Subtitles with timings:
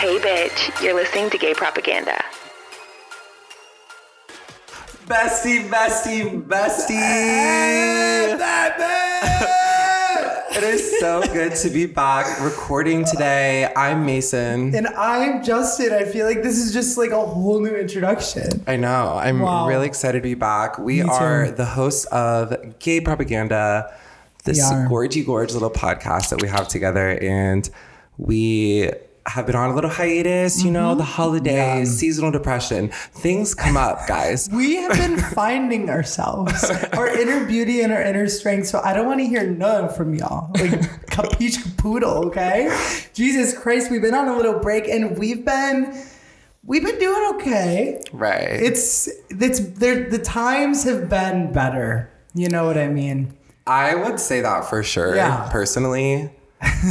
[0.00, 2.24] Hey, bitch, you're listening to gay propaganda.
[5.06, 6.96] Bestie, bestie, bestie.
[10.56, 13.70] it is so good to be back recording today.
[13.76, 14.74] I'm Mason.
[14.74, 15.92] And I'm Justin.
[15.92, 18.62] I feel like this is just like a whole new introduction.
[18.66, 19.18] I know.
[19.20, 19.68] I'm Wow.
[19.68, 20.78] really excited to be back.
[20.78, 21.10] We Me too.
[21.10, 23.92] are the hosts of Gay Propaganda,
[24.44, 24.88] this We are.
[24.88, 27.18] gorgy gorge little podcast that we have together.
[27.20, 27.68] And
[28.16, 28.90] we
[29.30, 31.12] have been on a little hiatus, you know, the mm-hmm.
[31.12, 32.88] holidays, seasonal depression.
[32.88, 34.48] Things come up, guys.
[34.52, 38.66] We have been finding ourselves, our inner beauty and our inner strength.
[38.66, 40.50] So I don't want to hear none from y'all.
[40.54, 40.70] Like
[41.10, 42.76] capiche poodle, okay?
[43.14, 46.04] Jesus Christ, we've been on a little break and we've been
[46.64, 48.00] we've been doing okay.
[48.12, 48.48] Right.
[48.50, 52.10] It's it's there the times have been better.
[52.34, 53.36] You know what I mean?
[53.66, 55.48] I would say that for sure, Yeah.
[55.52, 56.30] personally.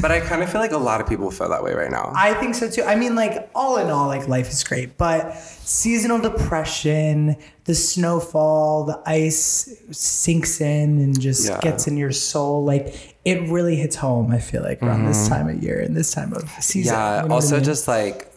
[0.01, 2.11] But I kind of feel like a lot of people feel that way right now.
[2.15, 2.83] I think so too.
[2.83, 8.85] I mean, like all in all, like life is great, but seasonal depression, the snowfall,
[8.85, 11.59] the ice sinks in and just Yeah.
[11.61, 12.63] gets in your soul.
[12.65, 14.31] Like it really hits home.
[14.31, 16.93] I feel like around this time of year and this time of season.
[16.95, 17.01] Mm-hmm.
[17.01, 17.15] yeah.
[17.17, 17.63] you know what I also, mean?
[17.63, 18.31] just like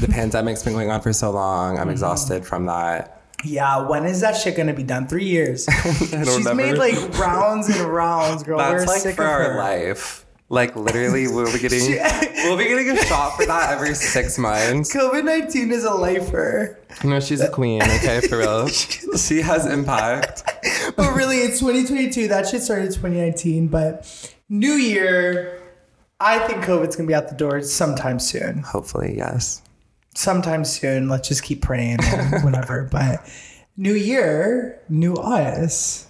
[0.00, 1.74] the pandemic's been going on for so long.
[1.74, 1.82] Mm-hmm.
[1.82, 3.22] I'm exhausted from that.
[3.44, 3.86] yeah.
[3.88, 5.06] When is that shit gonna be done?
[5.06, 5.66] Three years.
[5.82, 6.12] She's
[6.44, 8.58] never- made like rounds and rounds, girl.
[8.58, 9.58] That's We're like sick for of our her.
[9.58, 10.23] life.
[10.50, 11.92] Like literally, we'll be getting
[12.44, 14.94] we'll be getting a shot for that every six months.
[14.94, 16.78] COVID nineteen is a lifer.
[17.02, 17.82] No, she's a queen.
[17.82, 18.68] Okay, for real.
[19.16, 20.44] she has impact.
[20.96, 22.28] but really, it's 2022.
[22.28, 23.68] That shit started 2019.
[23.68, 25.62] But New Year,
[26.20, 28.58] I think COVID's gonna be out the door sometime soon.
[28.58, 29.62] Hopefully, yes.
[30.14, 31.08] Sometime soon.
[31.08, 32.86] Let's just keep praying and whatever.
[32.92, 33.26] but
[33.78, 36.06] New Year, new us.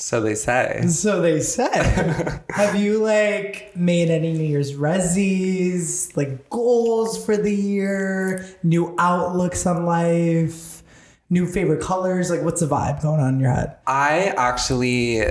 [0.00, 0.86] So they say.
[0.88, 2.42] So they said.
[2.50, 9.66] Have you like made any New Year's resis, like goals for the year, new outlooks
[9.66, 10.82] on life,
[11.28, 12.30] new favorite colors?
[12.30, 13.76] Like, what's the vibe going on in your head?
[13.86, 15.22] I actually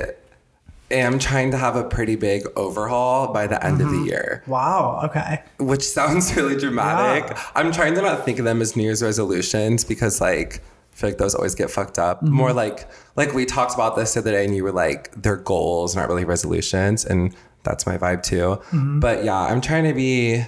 [0.92, 4.06] am trying to have a pretty big overhaul by the end of the mm-hmm.
[4.06, 4.44] year.
[4.46, 5.02] Wow.
[5.06, 5.42] Okay.
[5.58, 7.36] which sounds really dramatic.
[7.56, 10.62] I'm trying to not think of them as New Year's resolutions because like
[11.00, 12.22] feel like those always get fucked up.
[12.22, 12.34] Mm-hmm.
[12.34, 15.38] More like like we talked about this the other day and you were like they're
[15.38, 17.34] goals, not really resolutions, and
[17.64, 18.62] that's my vibe too.
[18.72, 19.00] Mm-hmm.
[19.00, 20.48] But yeah, I'm trying to be a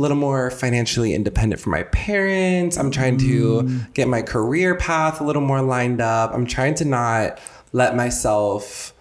[0.00, 2.76] little more financially independent from my parents.
[2.76, 3.94] I'm trying to mm.
[3.94, 6.32] get my career path a little more lined up.
[6.32, 7.38] I'm trying to not
[7.72, 8.94] let myself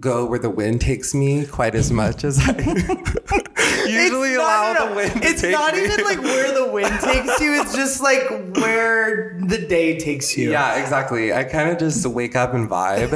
[0.00, 2.50] go where the wind takes me quite as much as I
[3.86, 4.88] usually allow no, no.
[4.88, 5.84] the wind It's not me.
[5.84, 7.60] even like where the wind takes you.
[7.60, 10.50] It's just like where the day takes you.
[10.50, 11.32] Yeah, exactly.
[11.32, 13.12] I kind of just wake up and vibe.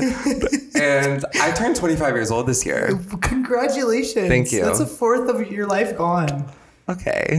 [0.80, 2.98] and I turned 25 years old this year.
[3.22, 4.28] Congratulations.
[4.28, 4.64] Thank you.
[4.64, 6.44] That's a fourth of your life gone.
[6.88, 7.38] Okay.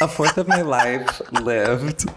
[0.00, 2.08] A fourth of my life lived.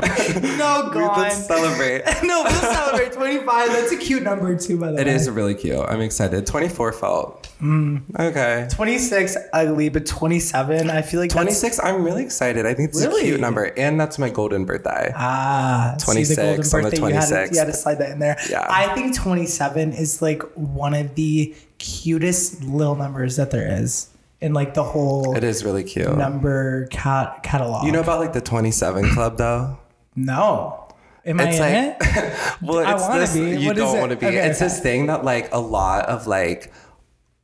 [0.00, 1.18] No, gone.
[1.20, 2.02] Let's celebrate.
[2.22, 3.68] no, we'll celebrate 25.
[3.72, 5.12] That's a cute number too, by the It way.
[5.12, 5.78] It is really cute.
[5.80, 6.46] I'm excited.
[6.46, 7.43] 24 felt.
[7.64, 8.02] Mm.
[8.20, 8.68] Okay.
[8.70, 10.90] 26 ugly, but 27.
[10.90, 12.66] I feel like that's 26, I'm really excited.
[12.66, 13.22] I think it's a Really?
[13.22, 13.64] cute number.
[13.78, 15.12] And that's my golden birthday.
[15.16, 17.08] Ah, see 26 the golden on the birthday.
[17.08, 18.36] You had, to, you had to slide that in there.
[18.50, 18.66] Yeah.
[18.68, 24.08] I think 27 is like one of the cutest little numbers that there is
[24.40, 26.14] in like the whole It is really cute.
[26.18, 27.86] number cat catalog.
[27.86, 29.78] You know about like the 27 club though?
[30.16, 30.80] No.
[31.26, 32.56] Am It's I in like, it?
[32.62, 33.32] well, I it's wanna this.
[33.34, 33.40] be.
[33.62, 34.00] You What is don't it?
[34.00, 34.26] want to be.
[34.26, 36.70] Okay, it's this thing that like a lot of like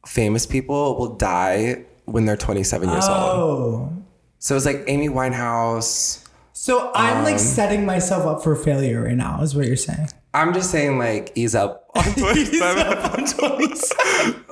[0.06, 3.18] famous people will die when they're 27 years old.
[3.18, 3.92] Oh.
[4.38, 6.26] So it's like Amy Winehouse.
[6.52, 10.08] So I'm Um, like setting myself up for failure right now, is what you're saying.
[10.32, 12.44] I'm just saying, like, ease up on 27.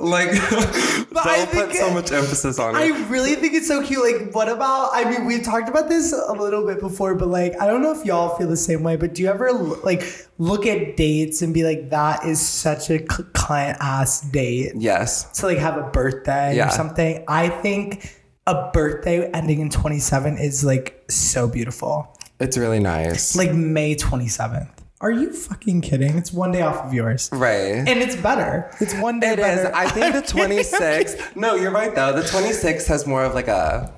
[0.00, 2.78] like, I don't think put so much emphasis on it.
[2.78, 4.02] I really think it's so cute.
[4.02, 4.90] Like, what about?
[4.92, 7.92] I mean, we've talked about this a little bit before, but like, I don't know
[7.92, 8.96] if y'all feel the same way.
[8.96, 10.02] But do you ever like
[10.38, 15.30] look at dates and be like, that is such a client ass date yes.
[15.38, 16.68] to like have a birthday Yeah.
[16.68, 17.24] or something?
[17.28, 18.18] I think
[18.48, 22.16] a birthday ending in 27 is like so beautiful.
[22.40, 23.36] It's really nice.
[23.36, 24.70] Like May 27th.
[25.00, 26.18] Are you fucking kidding?
[26.18, 27.28] It's one day off of yours.
[27.32, 27.86] right.
[27.86, 28.68] And it's better.
[28.80, 29.44] It's one day It is.
[29.44, 29.74] better.
[29.74, 31.36] I think the 26.
[31.36, 32.12] no, you're right though.
[32.20, 33.92] The 26 has more of like a.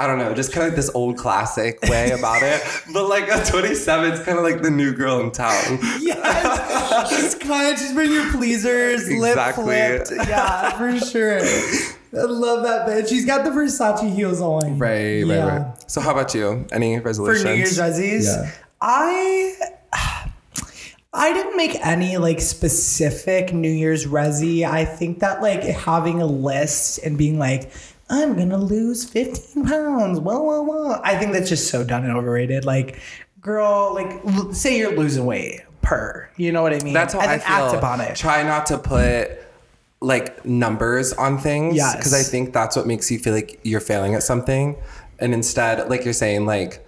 [0.00, 2.60] I don't know, just kind of like this old classic way about it.
[2.92, 5.78] But like a 27 is kind of like the new girl in town.
[6.00, 9.64] Yes, just kind of just bring your pleasers, Exactly.
[9.64, 10.28] lip flipped.
[10.28, 11.38] Yeah, for sure.
[11.38, 13.10] I love that bitch.
[13.10, 14.76] She's got the Versace heels on.
[14.78, 15.58] Right, right, Yeah.
[15.68, 15.90] right.
[15.90, 16.66] So how about you?
[16.72, 17.42] Any resolutions?
[17.44, 17.48] For?
[17.50, 18.50] New Year's Rezzies, Yeah.
[18.80, 19.54] I
[21.14, 24.64] I didn't make any like specific New Year's Resi.
[24.64, 27.70] I think that like having a list and being like,
[28.08, 30.20] I'm gonna lose 15 pounds.
[30.20, 31.00] Whoa, whoa, whoa.
[31.02, 32.64] I think that's just so done and overrated.
[32.64, 33.00] Like,
[33.40, 36.28] girl, like, l- say you're losing weight per.
[36.36, 36.94] You know what I mean?
[36.94, 37.48] That's how I, then feel.
[37.48, 38.16] act upon it.
[38.16, 39.38] Try not to put
[40.00, 41.76] like numbers on things.
[41.76, 41.96] Yes.
[41.96, 44.76] Because I think that's what makes you feel like you're failing at something.
[45.18, 46.84] And instead, like you're saying, like,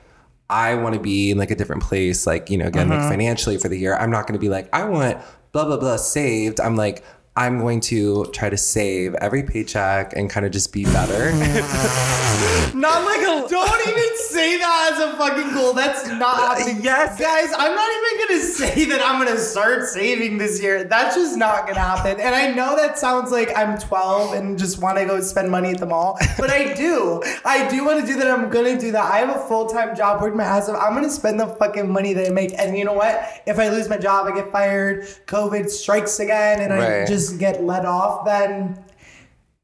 [0.50, 3.00] I want to be in like a different place, like, you know, again, Uh-huh.
[3.00, 3.96] like financially for the year.
[3.96, 5.19] I'm not going to be like, I want
[5.52, 6.61] blah, blah, blah saved.
[6.61, 7.02] I'm like,
[7.37, 11.33] I'm going to try to save every paycheck and kind of just be better.
[12.75, 13.49] Not like a.
[13.49, 15.73] Don't even say that as a fucking goal.
[15.75, 16.83] That's not uh, happening.
[16.83, 17.19] Yes.
[17.19, 17.53] guys.
[17.57, 18.41] I'm not even gonna
[18.75, 20.85] say that I'm gonna start saving this year.
[20.85, 22.21] That's just not gonna happen.
[22.21, 25.71] And I know that sounds like I'm 12 and just want to go spend money
[25.71, 27.23] at the mall, but I do.
[27.45, 28.27] I do want to do that.
[28.29, 29.05] I'm gonna do that.
[29.13, 30.83] I have a full time job, working my ass off.
[30.83, 32.53] I'm gonna spend the fucking money that I make.
[32.59, 33.43] And you know what?
[33.47, 35.03] If I lose my job, I get fired.
[35.27, 37.09] COVID strikes again, and I Right.
[37.29, 38.25] Just get let off.
[38.25, 38.82] Then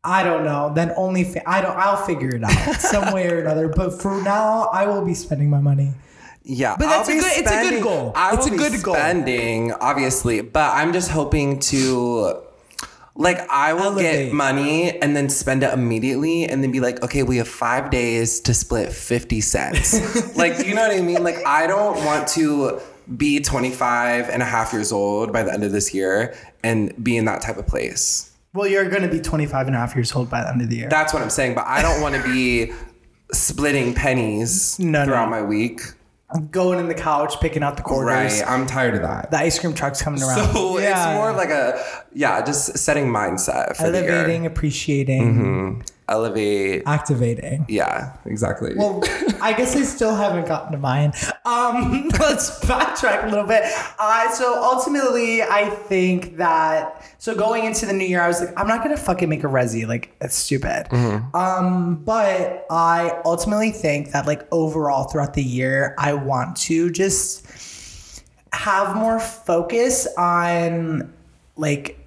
[0.03, 0.73] I don't know.
[0.75, 1.77] Then only fi- I don't.
[1.77, 3.69] I'll figure it out some way or another.
[3.69, 5.93] But for now, I will be spending my money.
[6.43, 8.12] Yeah, But that's I'll a be good- it's a good goal.
[8.17, 8.95] I It's will a be good goal.
[8.95, 12.41] spending, obviously, but I'm just hoping to,
[13.15, 14.29] like, I will Elevate.
[14.31, 17.91] get money and then spend it immediately, and then be like, okay, we have five
[17.91, 19.93] days to split fifty cents.
[20.37, 21.23] like, you know what I mean?
[21.23, 22.81] Like, I don't want to
[23.17, 27.17] be 25 and a half years old by the end of this year and be
[27.17, 28.33] in that type of place.
[28.53, 30.69] Well, you're going to be 25 and a half years old by the end of
[30.71, 30.89] the year.
[30.89, 32.73] That's what I'm saying, but I don't want to be
[33.33, 35.05] splitting pennies No, no.
[35.05, 35.81] throughout my week.
[36.53, 38.41] Going in the couch, picking out the quarters.
[38.41, 39.33] Right, I'm tired of that.
[39.33, 40.53] The ice cream truck's coming around.
[40.53, 41.11] So Yeah.
[41.11, 41.81] it's more of like a
[42.12, 44.51] yeah, just setting mindset for elevating, the year.
[44.51, 45.81] appreciating, mm-hmm.
[46.11, 46.83] Elevate.
[46.87, 47.65] activating.
[47.69, 48.75] Yeah, exactly.
[48.77, 49.01] Well,
[49.41, 51.12] I guess I still haven't gotten to mine.
[51.47, 53.62] Um, let's backtrack a little bit.
[53.99, 58.53] Uh, so ultimately, I think that so going into the new year, I was like,
[58.59, 59.87] I'm not gonna fucking make a resi.
[59.87, 60.89] Like that's stupid.
[61.33, 67.47] Um, but I ultimately think that like overall throughout the year, I want to just
[68.53, 71.12] have more focus on
[71.57, 72.00] like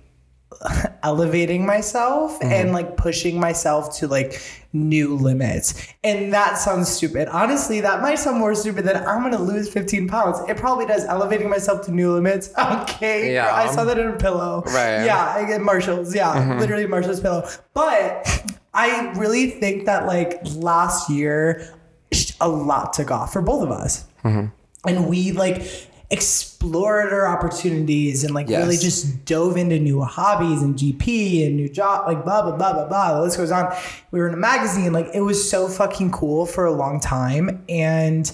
[1.03, 2.73] elevating myself and mm-hmm.
[2.73, 4.41] like pushing myself to like
[4.73, 5.87] new limits.
[6.03, 7.27] And that sounds stupid.
[7.27, 10.39] Honestly, that might sound more stupid than I'm gonna lose 15 pounds.
[10.49, 11.05] It probably does.
[11.05, 12.49] Elevating myself to new limits.
[12.73, 13.33] Okay.
[13.33, 13.53] Yeah.
[13.53, 14.63] I saw that in a pillow.
[14.67, 15.05] Right.
[15.05, 15.33] Yeah.
[15.35, 16.15] I get Marshall's.
[16.15, 16.33] Yeah.
[16.33, 16.59] Mm-hmm.
[16.59, 17.47] Literally Marshall's pillow.
[17.73, 18.25] But
[18.73, 21.73] I really think that like last year,
[22.41, 24.05] a lot took off for both of us.
[24.23, 24.47] Mm-hmm.
[24.87, 25.61] And we like
[26.13, 28.63] explored our opportunities and like Yes.
[28.63, 32.73] really just dove into new hobbies and GP and new job, like blah, blah, blah,
[32.73, 33.15] blah, blah.
[33.15, 33.75] The list goes on.
[34.11, 34.93] We were in a magazine.
[34.93, 37.63] Like it was so fucking cool for a long time.
[37.67, 38.31] And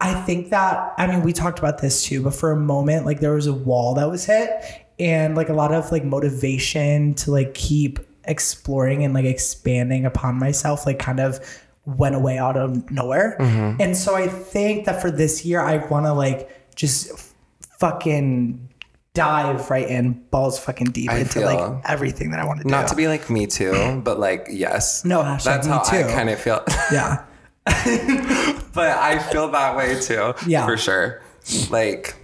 [0.00, 3.20] I think that, I mean, we talked about this too, but for a moment, like
[3.20, 4.50] there was a wall that was hit
[4.98, 10.38] and like a lot of like motivation to like keep exploring and like expanding upon
[10.38, 11.38] myself, like kind of
[11.84, 13.36] went away out of nowhere.
[13.38, 13.82] Mm-hmm.
[13.82, 16.48] And so I think that for this year, I want to like
[16.80, 17.34] just
[17.78, 18.68] fucking
[19.12, 22.70] dive right in balls fucking deep I into like everything that I want to do.
[22.70, 25.04] Not to be like me too, but like yes.
[25.04, 26.08] No, hashtag That's me how too.
[26.08, 26.64] I kind of feel.
[26.92, 27.24] yeah.
[27.66, 30.32] but I feel that way too.
[30.46, 30.64] Yeah.
[30.64, 31.22] For sure.
[31.70, 32.16] Like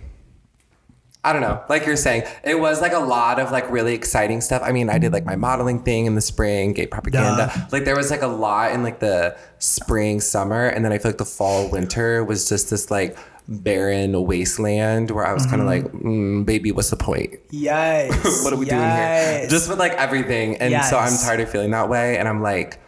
[1.23, 1.61] I don't know.
[1.69, 4.63] Like you're saying, it was like a lot of like really exciting stuff.
[4.65, 7.51] I mean, I did like my modeling thing in the spring, gay propaganda.
[7.53, 7.67] Duh.
[7.73, 11.11] Like there was like a lot in like the spring, summer, and then I feel
[11.11, 15.67] like the fall, winter was just this like barren wasteland where I was kind of
[15.67, 17.35] like, mm, baby, what's the point?
[17.51, 18.11] Yes.
[18.45, 19.47] what are we doing here?
[19.49, 20.57] Just with like everything.
[20.57, 22.19] And so I'm tired of feeling that way.
[22.19, 22.81] And I'm like,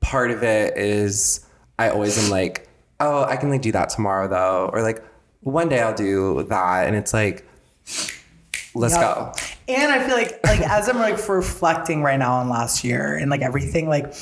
[0.00, 1.44] part of it is
[1.78, 2.68] I always am like,
[3.00, 4.70] oh, I can like do that tomorrow though.
[4.72, 5.04] Or like
[5.40, 6.86] one day I'll do that.
[6.86, 7.46] And it's like,
[8.74, 9.00] let's Yep.
[9.00, 9.32] go.
[9.68, 13.30] And I feel like like as I'm like reflecting right now on last year and
[13.30, 14.14] like everything, like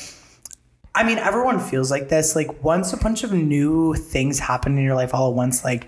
[0.97, 2.35] I mean, everyone feels like this.
[2.35, 5.87] Like once a bunch of new things happen in your life all at once, like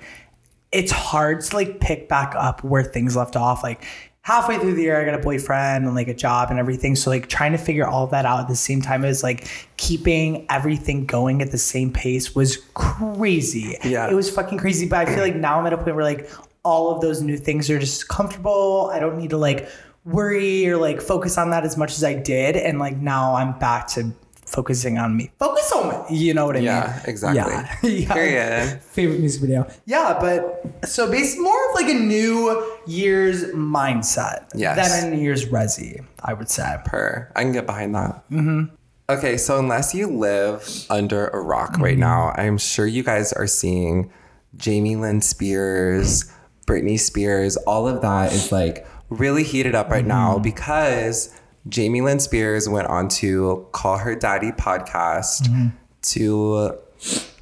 [0.71, 3.63] it's hard to like pick back up where things left off.
[3.63, 3.83] Like
[4.21, 6.95] halfway through the year, I got a boyfriend and like a job and everything.
[6.95, 9.47] So like trying to figure all that out at the same time as like
[9.77, 13.77] keeping everything going at the same pace was crazy.
[13.83, 14.11] Yeah.
[14.11, 14.87] It was fucking crazy.
[14.87, 16.29] But I feel like now I'm at a point where like
[16.61, 18.91] all of those new things are just comfortable.
[18.93, 19.67] I don't need to like
[20.05, 22.55] worry or like focus on that as much as I did.
[22.55, 24.13] And like now I'm back to
[24.49, 25.31] focusing on me.
[25.37, 26.17] Focus on me.
[26.17, 26.65] You know what I mean?
[26.65, 27.05] Yeah, mean?
[27.05, 27.89] exactly.
[27.89, 27.97] Yeah.
[28.07, 28.13] yeah.
[28.13, 28.81] Period.
[28.81, 29.67] Favorite music video.
[29.85, 34.75] Yeah, but so basically more of like a New Year's mindset Yes.
[35.01, 36.75] than a New Year's resi, I would say.
[36.85, 37.31] Per.
[37.35, 38.27] I can get behind that.
[38.29, 38.75] Mm-hmm.
[39.09, 43.47] Okay, so unless you live under a rock right now, I'm sure you guys are
[43.47, 44.11] seeing
[44.55, 46.31] Jamie Lynn Spears,
[46.67, 51.35] Britney Spears, all of that is like really heated up right now because
[51.69, 55.67] Jamie Lynn Spears went on to Call Her Daddy podcast mm-hmm.
[56.01, 56.77] to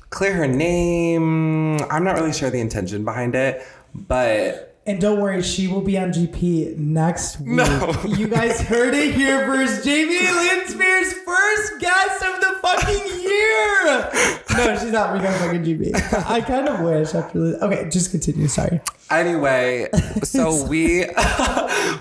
[0.10, 1.82] clear her name.
[1.90, 5.98] I'm not really sure the intention behind it, but And don't worry, she will be
[5.98, 7.50] on GP next week.
[7.50, 7.94] No.
[8.08, 9.84] You guys heard it here first.
[9.86, 14.38] Jamie Lynn Spears, first guest of the fucking year.
[14.56, 16.26] No, she's not being on fucking GP.
[16.30, 17.62] I kind of wish after this.
[17.62, 18.48] Okay, just continue.
[18.48, 18.80] Sorry.
[19.10, 19.90] Anyway,
[20.24, 21.06] so we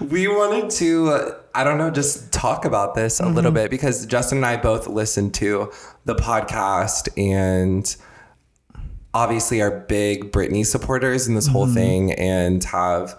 [0.08, 3.62] we wanted to I don't know just talk about this a little mm-hmm.
[3.62, 5.72] bit because Justin and I both listened to
[6.04, 7.96] the podcast and
[9.16, 11.74] obviously are big Britney supporters in this whole mm-hmm.
[11.74, 13.18] thing and have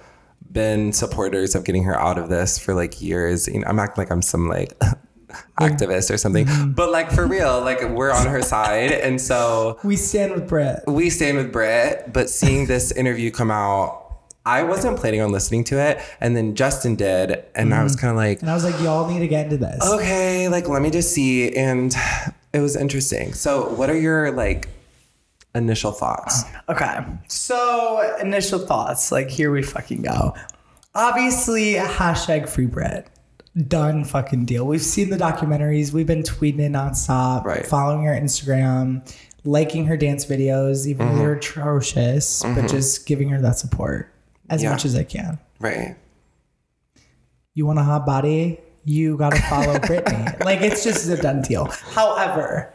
[0.51, 3.47] been supporters of getting her out of this for like years.
[3.47, 4.77] You know, I'm acting like I'm some like
[5.59, 6.73] activist or something, mm-hmm.
[6.73, 10.83] but like for real, like we're on her side, and so We stand with Brett.
[10.85, 14.03] we stand with Britt, but seeing this interview come out,
[14.45, 15.99] I wasn't planning on listening to it.
[16.21, 17.43] And then Justin did.
[17.55, 18.01] And I was mm-hmm.
[18.01, 19.83] kind of like, And I was like, y'all need to get into this.
[19.83, 21.53] okay, like, let me just see.
[21.53, 21.93] And
[22.53, 23.33] it was interesting.
[23.33, 24.69] So, what are your like
[25.57, 26.43] initial thoughts?
[26.69, 26.99] Okay.
[27.27, 30.33] So initial thoughts, like here we fucking go.
[30.95, 33.09] Obviously, hashtag free Brett.
[33.67, 34.65] Done fucking deal.
[34.67, 35.91] We've seen the documentaries.
[35.91, 37.43] We've been tweeting it nonstop.
[37.43, 37.65] Right.
[37.65, 39.07] Following her Instagram,
[39.43, 41.19] liking her dance videos, even though mm-hmm.
[41.21, 42.67] they're atrocious, but mm-hmm.
[42.67, 44.13] just giving her that support
[44.49, 44.71] as Yeah.
[44.71, 45.39] much as I can.
[45.59, 45.95] Right.
[47.53, 48.59] You want a hot body?
[48.85, 50.43] You gotta follow Britney.
[50.45, 51.65] like it's just a done deal.
[51.65, 52.73] However,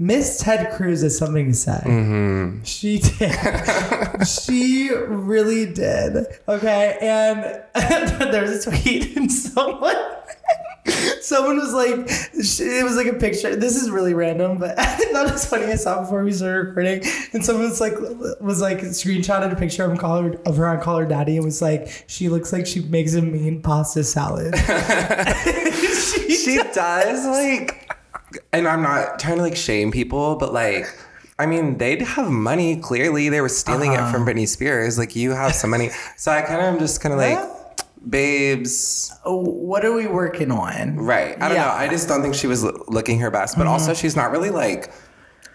[0.00, 1.80] Miss Ted Cruz has something to say.
[1.84, 2.62] Mm-hmm.
[2.62, 4.26] She did.
[4.28, 6.26] she really did.
[6.46, 7.42] Okay, and
[8.32, 9.96] there's a tweet and someone.
[11.20, 11.90] Someone was like,
[12.32, 13.54] it was like a picture.
[13.54, 15.66] This is really random, but I thought it was funny.
[15.66, 17.02] I saw before we started recording,
[17.34, 17.92] and someone was like,
[18.40, 21.44] was like screenshotted a picture of, call her, of her on Call Her Daddy, and
[21.44, 24.54] was like, she looks like she makes a mean pasta salad.
[24.56, 27.92] she, She does like,
[28.52, 30.86] and I'm not trying to like shame people, but like,
[31.38, 32.76] I mean, they'd have money.
[32.76, 34.24] Clearly, they were stealing it from uh-huh.
[34.26, 34.98] Britney Spears.
[34.98, 35.90] Like, you have some money.
[36.16, 37.38] So I kind of am just kind of like,
[38.08, 40.96] babes, uh, what are we working on?
[40.96, 41.36] Right.
[41.40, 41.66] I don't Yeah.
[41.66, 41.72] know.
[41.72, 43.56] I just don't think she was looking her best.
[43.56, 43.72] But mm-hmm.
[43.72, 44.90] also, she's not really like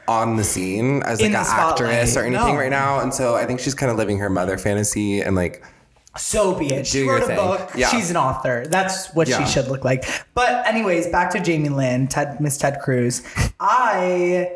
[0.08, 2.60] on the scene as like an actress or anything No.
[2.60, 3.00] right now.
[3.00, 5.64] And so I think she's kind of living her mother fantasy and like,
[6.16, 6.86] So be it.
[6.86, 7.36] She Do your wrote a thing.
[7.38, 7.72] book.
[7.76, 7.90] Yeah.
[7.90, 8.66] She's an author.
[8.70, 9.44] That's what Yeah.
[9.44, 10.06] she should look like.
[10.36, 13.24] But anyways, back to Jamie Lynn, Ted, Miss Ted Cruz.
[13.60, 14.52] I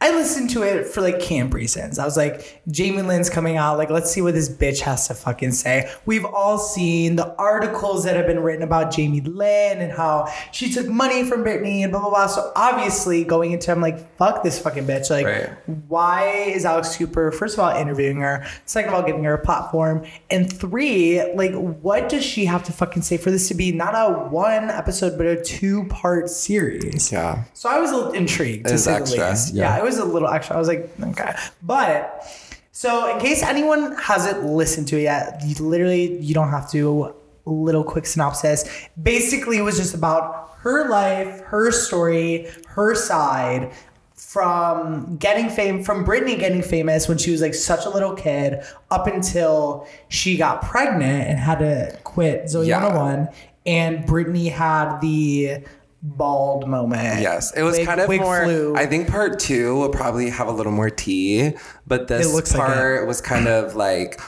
[0.00, 1.98] I listened to it for like camp reasons.
[1.98, 3.78] I was like, Jamie Lynn's coming out.
[3.78, 5.90] Like, let's see what this bitch has to fucking say.
[6.06, 10.72] We've all seen the articles that have been written about Jamie Lynn and how she
[10.72, 12.26] took money from Britney and blah blah blah.
[12.28, 15.10] So obviously, going into, I'm like, fuck this fucking bitch.
[15.10, 15.50] Like, Right.
[15.88, 19.44] why is Alex Cooper, first of all, interviewing her, second of all, giving her a
[19.44, 23.72] platform, and three, like, what does she have to fucking say for this to be
[23.72, 27.10] not a one episode, but a two part series?
[27.10, 27.42] yeah.
[27.52, 29.54] So I was a little intrigued to say extra, the least.
[29.54, 29.76] yeah.
[29.78, 29.87] Yeah.
[29.88, 30.56] Was a little extra.
[30.56, 31.34] I was like, okay.
[31.62, 32.24] But
[32.72, 37.14] so in case anyone hasn't listened to it yet, you literally you don't have to.
[37.46, 38.68] Little quick synopsis.
[39.02, 43.72] Basically, it was just about her life, her story, her side
[44.14, 48.62] from getting fame from Britney getting famous when she was like such a little kid
[48.90, 52.84] up until she got pregnant and had to quit Zoey Yeah.
[52.84, 53.28] 101
[53.64, 55.64] and Britney had the
[56.02, 57.20] bald moment.
[57.20, 57.52] Yes.
[57.56, 58.76] It was Wig- kind of more, flew.
[58.76, 61.52] I think part two will probably have a little more tea,
[61.86, 64.20] but this looks like part was kind of like,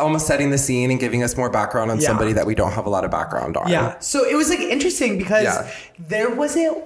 [0.00, 2.08] Almost setting the scene and giving us more background on Yeah.
[2.08, 3.68] somebody that we don't have a lot of background on.
[3.70, 4.00] Yeah.
[4.00, 5.68] So it was like interesting because Yeah.
[5.96, 6.76] there wasn't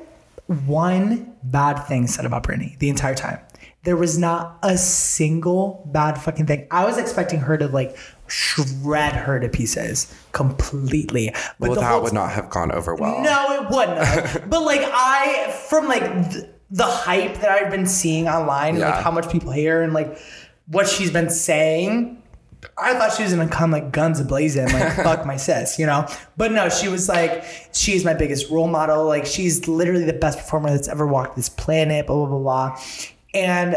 [0.67, 3.39] one bad thing said about Britney the entire time.
[3.85, 6.67] There was not a single bad fucking thing.
[6.71, 7.97] I was expecting her to like
[8.29, 11.33] shred her to pieces completely.
[11.59, 13.23] But Well, that whole would not have gone over well.
[13.23, 14.51] No, it wouldn't.
[14.51, 18.91] but like I, from like th- the hype that I've been seeing online, and Yeah.
[18.91, 20.19] like how much people her, and like
[20.67, 22.23] what she's been saying.
[22.79, 25.87] I thought she was gonna come like guns a blazing, like fuck my sis, you
[25.87, 26.09] know.
[26.37, 29.05] But no, she was like, she's my biggest role model.
[29.05, 32.07] Like she's literally the best performer that's ever walked this planet.
[32.09, 32.81] Blah blah blah blah.
[33.35, 33.77] And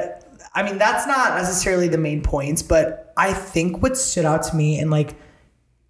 [0.53, 4.55] I mean, that's not necessarily the main points, but I think what stood out to
[4.55, 5.15] me and like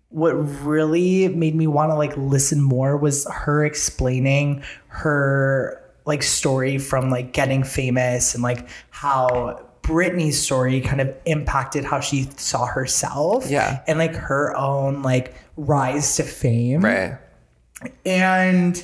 [0.10, 6.78] what really made me want to like listen more was her explaining her like story
[6.80, 12.66] from like getting famous and like how Britney's story kind of impacted how she saw
[12.66, 13.50] herself.
[13.50, 13.84] Yeah.
[13.88, 16.82] And like her own like rise to fame.
[16.82, 17.18] Right.
[18.06, 18.84] And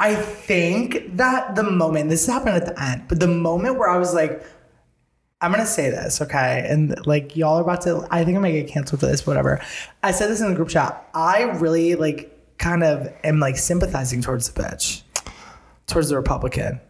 [0.00, 3.98] I think that the moment, this happened at the end, but the moment where I
[3.98, 4.42] was like,
[5.42, 6.66] I'm gonna say this, okay?
[6.68, 9.62] And like y'all are about to, I think I'm gonna get canceled for this, whatever.
[10.02, 11.06] I said this in the group chat.
[11.14, 15.02] I really like kind of am like sympathizing towards the bitch,
[15.86, 16.80] towards the Republican.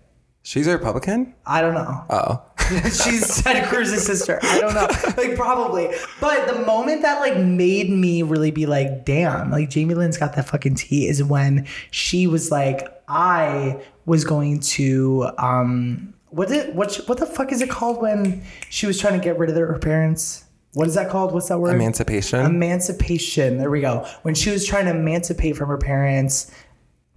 [0.42, 1.34] She's a Republican?
[1.46, 2.04] I don't know.
[2.10, 2.42] Oh.
[2.84, 4.38] She's Ted Cruz's sister.
[4.42, 4.88] I don't know.
[5.16, 5.90] Like probably.
[6.20, 10.34] But the moment that like made me really be like, damn, like Jamie Lynn's got
[10.36, 16.74] that fucking tea is when she was like, I was going to um what did
[16.74, 19.56] what what the fuck is it called when she was trying to get rid of
[19.56, 20.44] her parents?
[20.74, 21.32] What is that called?
[21.32, 21.74] What's that word?
[21.74, 22.40] Emancipation.
[22.40, 23.58] Emancipation.
[23.58, 24.06] There we go.
[24.22, 26.50] When she was trying to emancipate from her parents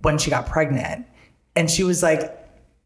[0.02, 1.06] when she got pregnant.
[1.56, 2.43] And she was like,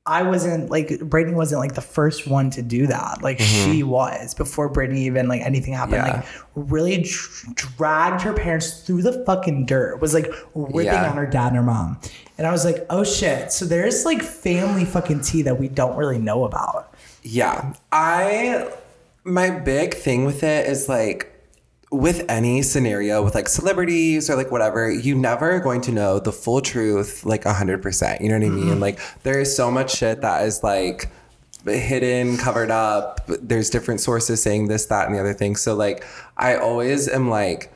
[0.07, 3.21] I wasn't like Britney wasn't like the first one to do that.
[3.21, 6.01] Like she was before Britney even like anything happened.
[6.03, 6.21] Mm-hmm.
[6.21, 6.25] Yeah.
[6.55, 9.99] Like really dr- dragged her parents through the fucking dirt.
[10.01, 11.09] Was like ripping Yeah.
[11.11, 11.99] on her dad and her mom.
[12.37, 13.51] And I was like, oh shit.
[13.51, 16.93] So there's like family fucking tea that we don't really know about.
[17.23, 17.73] Yeah.
[17.91, 18.71] I
[19.25, 21.33] my big thing with it is like
[21.89, 26.19] with any scenario with like celebrities or like whatever, you never are going to know
[26.19, 28.21] the full truth like 100%.
[28.21, 28.65] You know what I mean?
[28.65, 28.79] Mm-hmm.
[28.79, 31.09] Like there is so much shit that is like
[31.65, 33.21] hidden, covered up.
[33.27, 35.55] There's different sources saying this, that, and the other thing.
[35.55, 36.03] So like
[36.35, 37.73] I always am like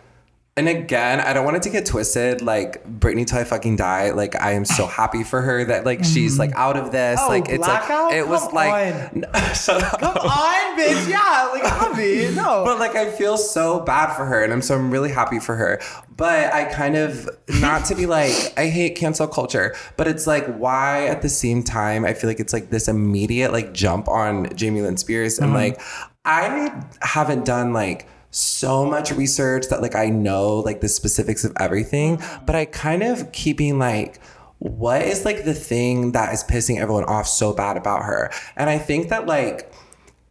[0.57, 2.41] and again, I don't want it to get twisted.
[2.41, 4.11] Like Britney till I fucking die.
[4.11, 6.59] Like I am so happy for her that like she's like mm-hmm.
[6.59, 7.19] out of this.
[7.23, 9.25] Oh, like it's like it was Come like on.
[9.55, 9.99] shut up.
[10.01, 11.09] Come on, bitch.
[11.09, 12.35] Yeah, like Abby.
[12.35, 12.65] No.
[12.71, 15.55] But like I feel so bad for her and I'm so I'm really happy for
[15.55, 15.79] her.
[16.15, 17.29] But I kind of
[17.61, 21.63] not to be like I hate cancel culture, but it's like why at the same
[21.63, 25.47] time I feel like it's like this immediate like jump on Jamie Lynn Spears and
[25.47, 25.55] mm-hmm.
[25.55, 25.81] like
[26.25, 31.53] I haven't done like so much research that like I know like the specifics of
[31.59, 34.19] everything, but I kind of keeping like
[34.59, 38.31] what is like the thing that is pissing everyone off so bad about her?
[38.55, 39.71] And I think that like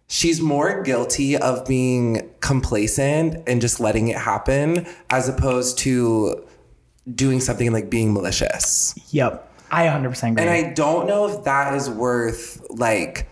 [0.07, 6.47] she's more guilty of being complacent and just letting it happen as opposed to
[7.15, 8.95] doing something like being malicious.
[9.11, 9.49] Yep.
[9.73, 10.43] I 100% agree.
[10.43, 13.29] And I don't know if that is worth like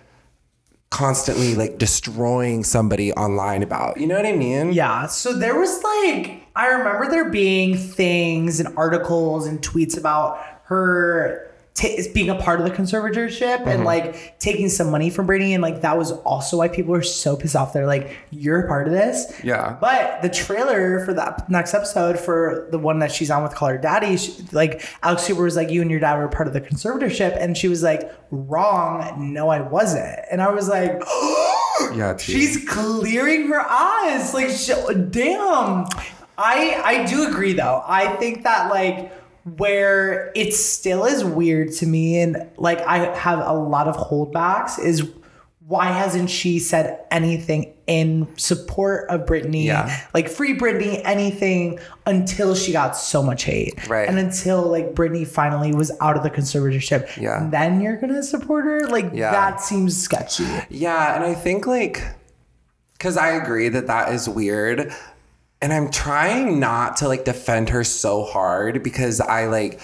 [0.91, 3.99] constantly like destroying somebody online about.
[3.99, 4.73] You know what I mean?
[4.73, 5.07] Yeah.
[5.07, 11.48] So there was like, I remember there being things and articles and tweets about her
[11.81, 13.69] ta being a part of the conservatorship Mm-hmm.
[13.69, 15.51] and like taking some money from Britney.
[15.53, 17.73] And like, that was also why people were so pissed off.
[17.73, 19.33] They're like, you're a part of this.
[19.45, 19.77] Yeah.
[19.81, 23.69] But the trailer for the next episode for the one that she's on with Call
[23.69, 26.55] Her Daddy, she, like Alex Cooper was like, you and your dad were part of
[26.55, 27.37] the conservatorship.
[27.41, 29.33] And she was like, wrong.
[29.33, 30.19] No, I wasn't.
[30.31, 31.01] And I was like,
[31.95, 32.33] Yeah, T.
[32.33, 34.35] She's clearing her eyes.
[34.35, 34.71] Like, sh-
[35.11, 35.87] damn.
[36.41, 37.83] I I do agree though.
[37.85, 39.13] I think that like
[39.57, 44.79] where it still is weird to me, and like I have a lot of holdbacks
[44.79, 45.09] is
[45.67, 49.65] why hasn't she said anything in support of Britney?
[49.67, 49.95] Yeah.
[50.15, 53.87] Like free Britney, anything until she got so much hate.
[53.87, 54.09] Right.
[54.09, 57.15] And until like Britney finally was out of the conservatorship.
[57.21, 57.49] Yeah.
[57.51, 58.89] Then you're gonna support her?
[58.89, 59.31] Like Yeah.
[59.31, 60.47] that seems sketchy.
[60.71, 62.03] Yeah, and I think like
[62.99, 64.91] cuz I agree that that is weird
[65.61, 69.81] and I'm trying not to like defend her so hard because I like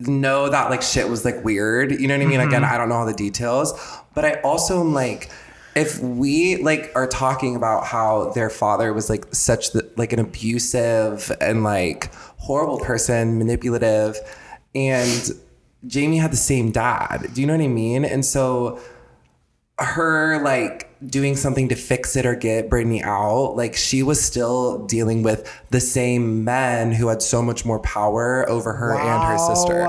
[0.00, 1.92] know that like shit was like weird.
[2.00, 2.40] You know what I mean?
[2.40, 2.74] Again, mm-hmm.
[2.74, 3.74] I don't know all the details,
[4.14, 5.30] but I also am like
[5.74, 10.18] if we like are talking about how their father was like such the, like an
[10.18, 14.16] abusive and like horrible person, manipulative
[14.74, 15.30] and
[15.86, 17.28] Jamie had the same dad.
[17.32, 18.04] Do you know what I mean?
[18.04, 18.80] And so
[19.78, 24.84] her like doing something to fix it or get Britney out, like she was still
[24.86, 29.38] dealing with the same men who had so much more power over her and her
[29.38, 29.84] sister.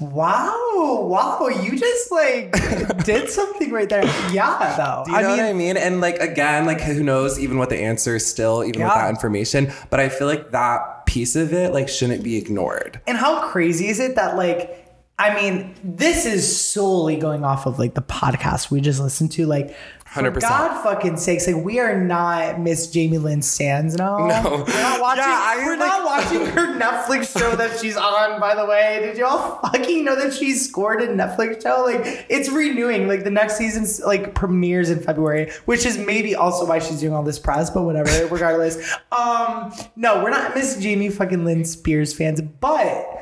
[0.00, 1.06] Wow.
[1.08, 1.48] Wow.
[1.48, 2.52] You just like
[3.04, 4.04] did something right there.
[4.32, 5.04] Yeah, though.
[5.06, 5.76] Do you know what I mean?
[5.76, 9.10] And like again, like who knows even what the answer is still, even with that
[9.10, 9.72] information.
[9.90, 13.00] But I feel like that piece of it like shouldn't be ignored.
[13.06, 14.87] And how crazy is it that like
[15.20, 19.46] I mean, this is solely going off of like the podcast we just listened to.
[19.46, 19.74] Like,
[20.06, 20.40] for 100%.
[20.40, 24.16] God fucking sakes, like we are not Miss Jamie Lynn Sands now.
[24.16, 24.64] No.
[24.66, 25.22] we're not watching.
[25.24, 28.40] Yeah, I, we're like- not watching her Netflix show that she's on.
[28.40, 31.82] By the way, did y'all fucking know that she scored a Netflix show?
[31.84, 33.06] Like, it's renewing.
[33.06, 37.12] Like the next season's like premieres in February, which is maybe also why she's doing
[37.12, 37.68] all this press.
[37.68, 38.26] But whatever.
[38.28, 38.78] regardless,
[39.12, 43.17] um, no, we're not Miss Jamie fucking Lynn Spears fans, but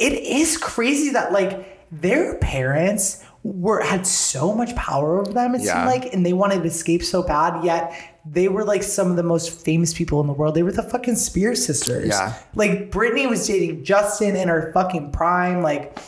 [0.00, 1.52] it is crazy that like
[1.92, 5.74] their parents were had so much power over them it Yeah.
[5.74, 7.92] seemed like and they wanted to escape so bad yet
[8.26, 10.82] they were like some of the most famous people in the world they were the
[10.82, 12.34] fucking Spears sisters Yeah.
[12.54, 15.98] like Britney was dating Justin in her fucking prime like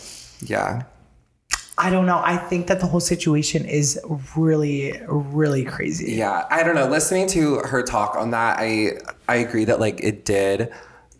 [0.40, 0.83] Yeah.
[1.78, 3.98] I don't know I think that the whole situation is
[4.37, 6.87] really really crazy Yeah, I don't know.
[6.87, 8.92] Listening to her talk on that, I
[9.26, 10.70] I agree that like it did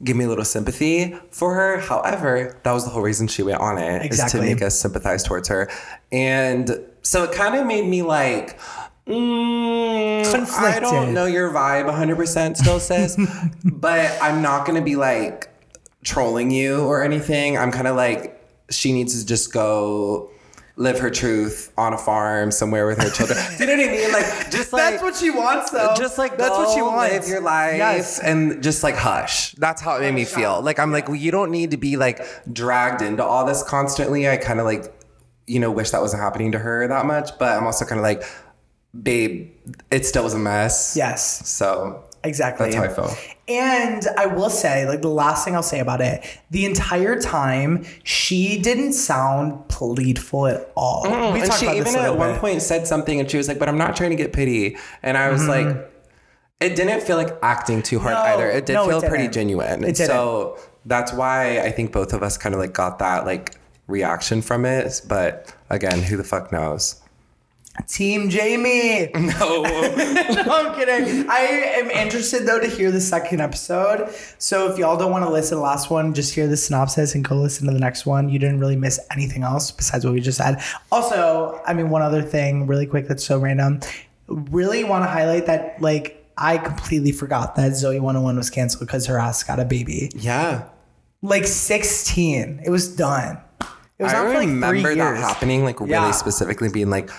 [0.05, 1.79] give me a little sympathy for her.
[1.79, 4.41] However, that was the whole reason she went on it is Exactly.
[4.41, 5.71] to make us sympathize towards her.
[6.11, 8.59] And so it kind of made me like,
[9.07, 13.17] mm, I don't know your vibe 100% still, sis,
[13.65, 15.49] but I'm not going to be like
[16.03, 17.57] trolling you or anything.
[17.57, 18.39] I'm kind of like,
[18.71, 20.31] she needs to just go
[20.77, 23.39] live her truth on a farm somewhere with her children.
[23.59, 24.13] Do you know what I mean?
[24.13, 24.83] Like, just like.
[24.93, 25.93] That's what she wants, though.
[25.97, 27.13] Just like that's what she wants.
[27.13, 28.19] Live your life Yes.
[28.21, 29.53] and just like hush.
[29.53, 30.63] That's how it made me feel.
[30.63, 32.21] Like I'm like, well, you don't need to be like
[32.53, 34.29] dragged into all this constantly.
[34.29, 34.93] I kind of like,
[35.47, 37.31] you know, wish that wasn't happening to her that much.
[37.39, 38.23] But I'm also kind of like,
[39.03, 39.51] babe,
[39.91, 40.95] it still was a mess.
[40.97, 41.49] Yes.
[41.49, 42.71] So Exactly.
[42.71, 43.19] that's how I felt.
[43.59, 47.85] And I will say, like the last thing I'll say about it, the entire time
[48.05, 51.03] she didn't sound pleadful at all.
[51.05, 52.41] we Mm, and talked she about even at one bit.
[52.41, 55.17] point said something, and she was like, "But I'm not trying to get pity." And
[55.19, 55.67] I was like,
[56.61, 58.27] it didn't feel like acting too hard Mm-hmm.
[58.29, 58.51] No, either.
[58.51, 59.83] It did no, it feel pretty genuine.
[59.85, 60.07] It didn't.
[60.07, 63.57] So that's why I think both of us kind of like got that like
[63.89, 65.03] reaction from it.
[65.09, 67.02] But again, who the fuck knows?
[67.89, 69.11] Team Jamie.
[69.15, 69.63] No.
[69.63, 71.29] no, I'm kidding.
[71.31, 71.39] I
[71.79, 74.15] am interested though to hear the second episode.
[74.39, 77.15] So if y'all don't want to listen to the last one, just hear the synopsis
[77.15, 78.29] and go listen to the next one.
[78.29, 80.63] You didn't really miss anything else besides what we just said.
[80.91, 83.81] Also, I mean, one other thing really quick that's so random.
[84.29, 89.07] Really want to highlight that like I completely forgot that Zoey 101 was canceled because
[89.07, 90.11] her ass got a baby.
[90.15, 90.69] yeah.
[91.23, 92.63] Like 16.
[92.65, 93.39] It was done.
[93.99, 96.11] It was I for like remember that happening, like really Yeah.
[96.11, 97.11] specifically being like,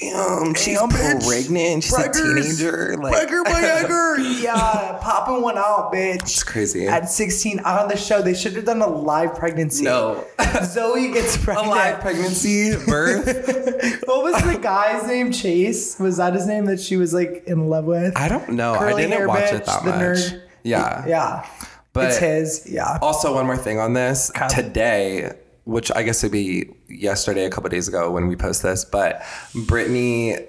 [0.00, 1.26] damn, she's Damn, bitch.
[1.26, 1.84] pregnant.
[1.84, 2.96] She's a teenager.
[2.96, 4.18] Like, bragger.
[4.40, 6.20] yeah, popping one out, bitch.
[6.22, 6.86] it's crazy.
[6.86, 9.84] At 16 on the show, they should have done a live pregnancy.
[9.84, 10.24] no.
[10.64, 11.68] Zoe gets pregnant.
[11.68, 13.26] a live pregnancy, birth.
[14.06, 15.32] what was the guy's name?
[15.32, 15.98] Chase?
[15.98, 18.16] Was that his name that she was like in love with?
[18.16, 18.76] I don't know.
[18.78, 19.96] Curly I didn't watch bitch, it that much.
[19.98, 20.42] nerd.
[20.62, 21.06] Yeah.
[21.06, 21.46] Yeah.
[21.92, 22.66] But it's his.
[22.70, 22.98] Yeah.
[23.02, 24.48] Also, one more thing on this Okay.
[24.48, 25.32] today,
[25.64, 29.20] which I guess would be yesterday, a couple days ago when we post this, but
[29.54, 30.46] Britney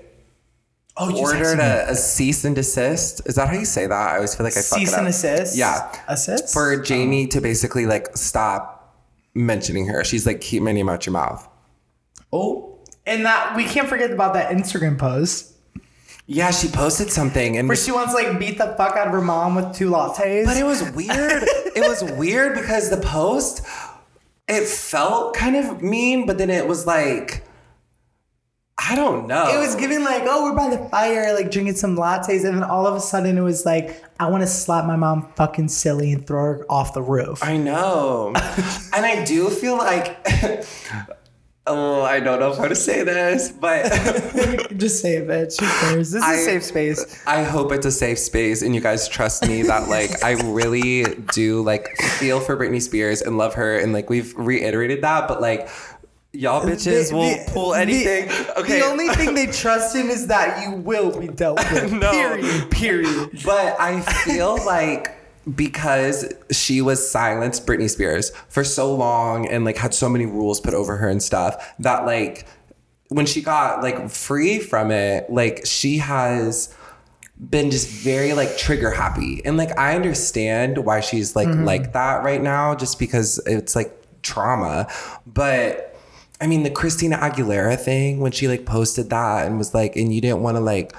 [0.97, 3.21] Oh, ordered a, a cease and desist.
[3.25, 3.93] Is that how you say that?
[4.09, 5.09] I always feel like I cease and up.
[5.09, 5.55] assist.
[5.57, 6.81] Yeah, Assist for oh.
[6.83, 9.01] Jamie to basically like stop
[9.33, 10.03] mentioning her.
[10.03, 11.47] She's like, keep my name out your mouth.
[12.33, 15.53] Oh, and that we can't forget about that Instagram post
[16.27, 19.21] Yeah, she posted something and where she wants like beat the fuck out of her
[19.21, 20.45] mom with two lattes.
[20.45, 21.43] But it was weird.
[21.75, 23.65] it was weird because the post,
[24.51, 27.43] it felt kind of mean, but then it was like,
[28.77, 29.47] I don't know.
[29.47, 32.63] It was giving like, oh, we're by the fire, like drinking some lattes, and then
[32.63, 36.11] all of a sudden it was like, I want to slap my mom fucking silly
[36.11, 37.43] and throw her off the roof.
[37.43, 38.33] I know.
[38.35, 40.17] and I do feel like,
[41.67, 43.83] oh, I don't know how to say this, but
[44.77, 45.59] Just say it, bitch.
[45.59, 46.11] Who cares?
[46.11, 47.23] This is I- a safe space.
[47.27, 51.03] I hope it's a safe space and you guys trust me that like I really
[51.33, 51.87] do like
[52.19, 55.69] feel for Britney Spears and love her and like we've reiterated that, but like
[56.33, 58.29] y'all bitches The- will the- pull the- anything.
[58.57, 58.79] okay.
[58.79, 61.91] The only thing they trust in is that you will be dealt with.
[61.93, 62.11] No.
[62.11, 62.71] Period.
[62.71, 63.29] Period.
[63.45, 65.15] But I feel like
[65.55, 70.59] because she was silenced Britney Spears for so long and like had so many rules
[70.59, 72.45] put over her and stuff that like
[73.07, 76.73] when she got like free from it, like she has
[77.49, 79.41] been just very like trigger happy.
[79.43, 81.65] And like I understand why she's like mm-hmm.
[81.65, 84.87] like that right now just because it's like trauma.
[85.25, 85.95] But
[86.39, 90.13] I mean the Christina Aguilera thing when she like posted that and was like and
[90.13, 90.93] you didn't want to like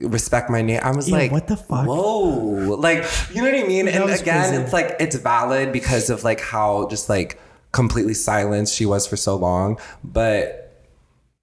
[0.00, 0.80] respect my name.
[0.82, 1.86] I was like, what the fuck?
[1.86, 3.88] Whoa, like you know what I mean?
[3.88, 4.62] and again, crazy.
[4.62, 7.38] it's like it's valid because of like how just like
[7.72, 10.66] completely silenced she was for so long, but.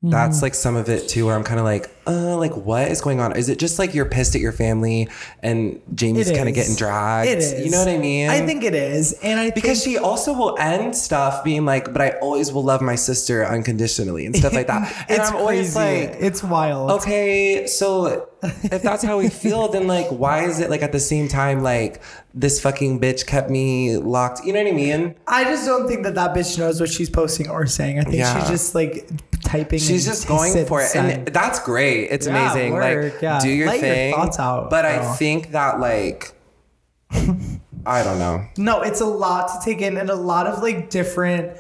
[0.04, 0.12] Mm-hmm.
[0.12, 3.02] That's like some of it too, where I'm kind of like, uh, like what is
[3.02, 3.36] going on?
[3.36, 5.10] Is it just like you're pissed at your family
[5.44, 7.30] and Jamie's kind of getting dragged?
[7.30, 7.66] It is.
[7.66, 8.30] You know what I mean?
[8.30, 12.02] I think it is, and I because she also will end stuff being like, but
[12.02, 14.92] I always will love my sister unconditionally and stuff like that.
[15.10, 16.08] and it's I'm always crazy.
[16.08, 16.92] like, it's wild.
[16.92, 21.00] okay, so if that's how we feel, then like, why is it like at the
[21.00, 22.02] same time, like
[22.34, 24.46] this fucking bitch kept me locked?
[24.46, 25.16] You know what I mean?
[25.28, 28.00] I just don't think that that bitch knows what she's posting or saying.
[28.00, 28.40] I think Yeah.
[28.40, 29.10] she's just like
[29.44, 29.80] typing.
[29.80, 31.97] She's just going for it, and that's great.
[32.04, 32.74] It's Yeah, amazing.
[32.76, 33.40] like, yeah.
[33.40, 34.14] do your Let your thing.
[34.14, 36.34] thoughts out, but I think that like,
[37.86, 38.46] I don't know.
[38.58, 41.58] No, it's a lot to take in and a lot of like different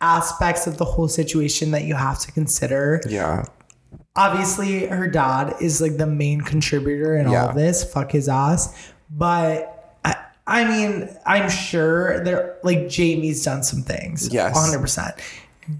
[0.00, 3.00] aspects of the whole situation that you have to consider.
[3.08, 3.44] Yeah,
[4.16, 7.48] Obviously, her dad is like the main contributor in all Yeah.
[7.50, 7.84] of this.
[7.84, 8.74] Fuck his ass.
[9.10, 14.28] But I, I mean, I'm sure there like Jamie's done some things.
[14.32, 14.56] Yes.
[14.56, 15.20] 100%.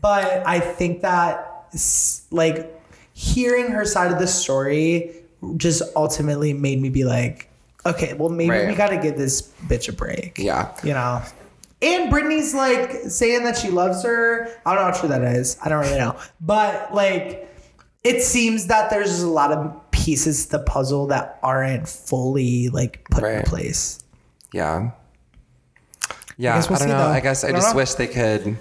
[0.01, 1.67] But I think that
[2.31, 2.78] like
[3.19, 5.13] hearing her side of the story
[5.57, 7.51] just ultimately made me be like,
[7.85, 8.69] Okay, well maybe Right.
[8.69, 10.39] we got to give this bitch a break.
[10.39, 10.73] Yeah.
[10.85, 11.21] You know.
[11.83, 14.49] And Britney's like saying that she loves her.
[14.67, 15.57] I don't know how true that is.
[15.65, 16.17] I don't really know.
[16.41, 17.53] But like
[18.05, 23.05] it seems that there's a lot of pieces to the puzzle that aren't fully like
[23.11, 23.99] put in place.
[24.53, 24.93] Yeah.
[26.37, 26.99] Yeah, I, we'll don't see, know.
[26.99, 27.07] though.
[27.09, 27.77] I guess I, I just know.
[27.79, 28.57] wish they could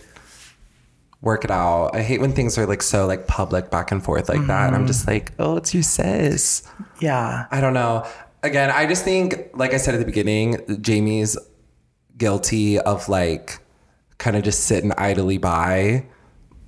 [1.27, 1.91] work it out.
[1.93, 4.67] I hate when things are like so like public back and forth like that.
[4.67, 4.87] And I'm Mm-hmm.
[4.87, 6.63] just like, oh, it's your sis.
[6.99, 7.45] Yeah.
[7.51, 8.05] I don't know.
[8.43, 10.47] Again, I just think, like I said at the beginning,
[10.81, 11.37] Jamie's
[12.17, 13.59] guilty of like
[14.17, 16.05] kind of just sitting idly by.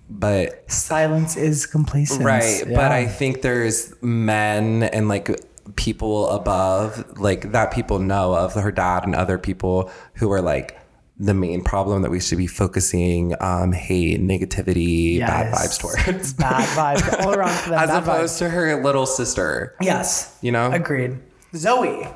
[0.09, 2.23] But Silence is complacence.
[2.23, 2.75] right, Yeah.
[2.75, 5.29] but I think there's men and like
[5.75, 10.77] people above, like that people know of her dad and other people who are like
[11.19, 16.33] the main problem that we should be focusing um hate, negativity, bad vibes towards.
[16.33, 17.79] bad vibes all around for them.
[17.83, 18.39] As bad opposed vibes.
[18.39, 19.75] to her little sister.
[19.81, 20.37] Yes.
[20.41, 20.71] You know?
[20.71, 21.17] Agreed.
[21.55, 22.07] Zoe.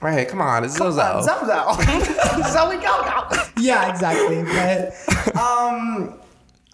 [0.00, 1.20] Right, come on, it's Zozo.
[1.20, 1.74] Zozo.
[2.50, 3.42] Zoe go go.
[3.58, 4.42] Yeah, exactly.
[4.42, 6.14] But um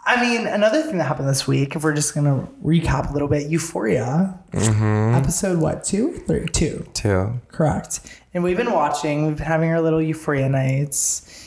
[0.08, 3.26] I mean, another thing that happened this week, if we're just gonna recap a little
[3.26, 4.38] bit, Euphoria.
[4.54, 6.12] Episode what, two?
[6.28, 6.86] Three, two.
[6.94, 7.40] Too.
[7.48, 8.00] Correct.
[8.32, 11.42] And we've been watching, we've been having our little Euphoria nights.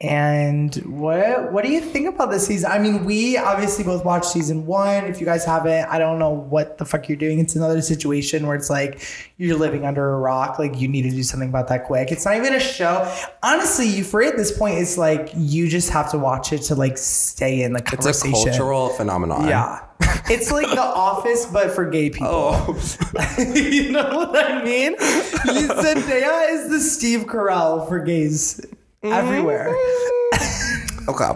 [0.00, 2.70] And what what do you think about this season?
[2.70, 5.04] I mean, we obviously both watched season one.
[5.04, 7.38] If you guys haven't, I don't know what the fuck you're doing.
[7.38, 9.00] It's another situation where it's like
[9.38, 10.58] you're living under a rock.
[10.58, 12.10] Like you need to do something about that quick.
[12.10, 13.10] It's not even a show.
[13.42, 16.98] Honestly, Euphoria at this point it's like you just have to watch it to like
[16.98, 18.32] stay in the conversation.
[18.32, 19.46] It's a cultural phenomenon.
[19.48, 19.80] Yeah.
[20.28, 22.28] It's like The Office, but for gay people.
[22.30, 22.98] Oh,
[23.38, 24.92] you know what I mean?
[24.92, 24.96] You-
[25.84, 28.60] Zendaya is the Steve Carell for gays
[29.12, 29.68] everywhere.
[29.68, 31.10] Mm-hmm.
[31.10, 31.32] okay.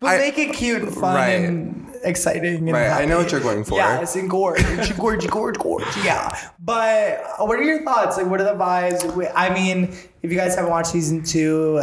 [0.00, 1.44] But I- make it cute and fun Right.
[1.44, 2.56] and exciting.
[2.56, 3.76] And Right, I know what you're going for.
[3.78, 4.62] Yes, and gorge,
[4.96, 5.84] gorge, gorge, gorge.
[6.04, 6.36] Yeah.
[6.58, 8.16] But what are your thoughts?
[8.16, 9.32] Like, what are the vibes?
[9.34, 11.80] I mean, if you guys haven't watched season two,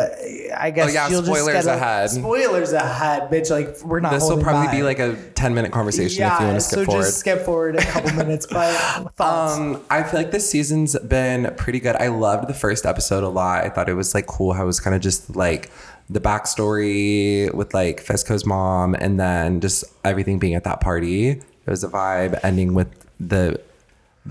[0.55, 2.09] I guess Oh, yeah, you'll spoilers just ahead.
[2.11, 3.49] Spoilers ahead, bitch.
[3.49, 4.11] Like, we're not.
[4.11, 4.75] This will probably back.
[4.75, 7.01] be like a 10 minute conversation if you want to skip so forward.
[7.01, 8.45] just skip forward a couple minutes.
[8.45, 8.75] But
[9.15, 9.57] thoughts?
[9.57, 11.95] Um, I feel like this season's been pretty good.
[11.95, 13.63] I loved the first episode a lot.
[13.63, 15.71] I thought it was like cool how it was kind of just like
[16.09, 21.29] the backstory with like Fezco's mom and then just everything being at that party.
[21.29, 22.87] It was a vibe ending with
[23.19, 23.59] the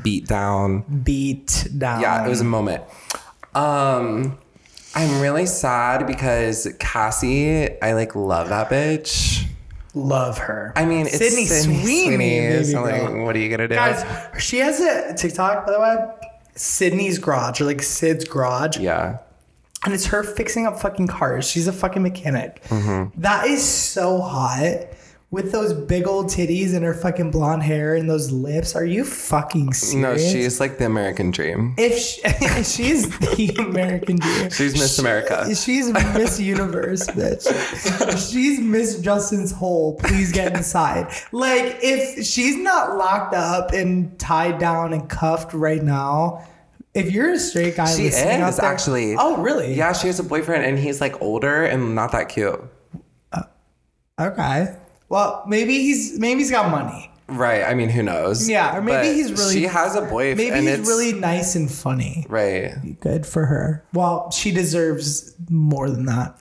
[0.02, 0.80] beat down.
[1.04, 2.00] beat down.
[2.00, 2.82] Yeah, it was a moment.
[3.54, 4.38] Um,
[4.94, 9.44] I'm really sad because Cassie, I like love that bitch.
[9.94, 10.72] love her.
[10.76, 13.74] I mean, it's Sydney Sydney Sweeney, so like, what are you gonna do?
[13.74, 14.04] Guys,
[14.42, 15.96] she has a TikTok, by the way.
[16.54, 18.78] Sydney's Garage, or like Sid's Garage.
[18.78, 19.18] yeah.
[19.84, 21.48] And it's her fixing up fucking cars.
[21.48, 22.62] She's a fucking mechanic.
[22.64, 23.20] Mm-hmm.
[23.20, 24.88] That is so hot.
[25.32, 28.76] With those big old titties and her fucking blonde hair and those lips.
[28.76, 30.00] Are you fucking serious?
[30.00, 31.74] No, she's like the American dream.
[31.76, 34.50] If she, she's the American dream.
[34.50, 35.52] She's Miss America.
[35.54, 38.32] She's Miss Universe, bitch.
[38.32, 39.96] She's Miss Justin's hole.
[39.96, 41.12] Please get inside.
[41.32, 46.46] Like, if she's not locked up and tied down and cuffed right now,
[46.96, 49.14] if you're a straight guy, She is there- actually.
[49.16, 49.74] Oh, really?
[49.74, 52.60] Yeah, she has a boyfriend and he's like older and not that cute.
[53.32, 53.42] Uh,
[54.20, 54.76] okay.
[55.08, 57.10] Well, maybe he's maybe he's got money.
[57.28, 57.64] Right.
[57.64, 58.48] I mean, who knows?
[58.48, 60.38] Yeah, or maybe But he's really- She has a boyfriend.
[60.38, 62.24] Maybe and he's it's, really nice and funny.
[62.28, 62.72] Right.
[63.00, 63.84] Good for her.
[63.92, 66.36] Well, she deserves more than that.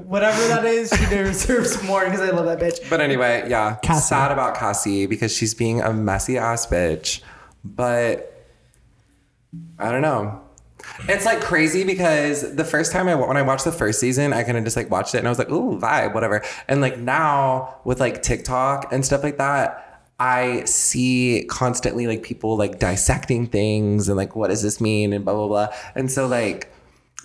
[0.06, 2.88] Whatever that is, she deserves more because I love that bitch.
[2.88, 3.76] But anyway, yeah.
[3.82, 4.06] Cassie.
[4.08, 7.20] Sad about Cassie because she's being a messy ass bitch.
[7.62, 8.35] But
[9.78, 10.42] I don't know.
[11.08, 14.42] It's like crazy because the first time I when I watched the first season, I
[14.42, 16.42] kind of just like watched it and I was like, ooh, vibe, whatever.
[16.68, 22.56] And like now with like TikTok and stuff like that, I see constantly like people
[22.56, 25.68] like dissecting things and like what does this mean and blah blah blah.
[25.94, 26.72] And so like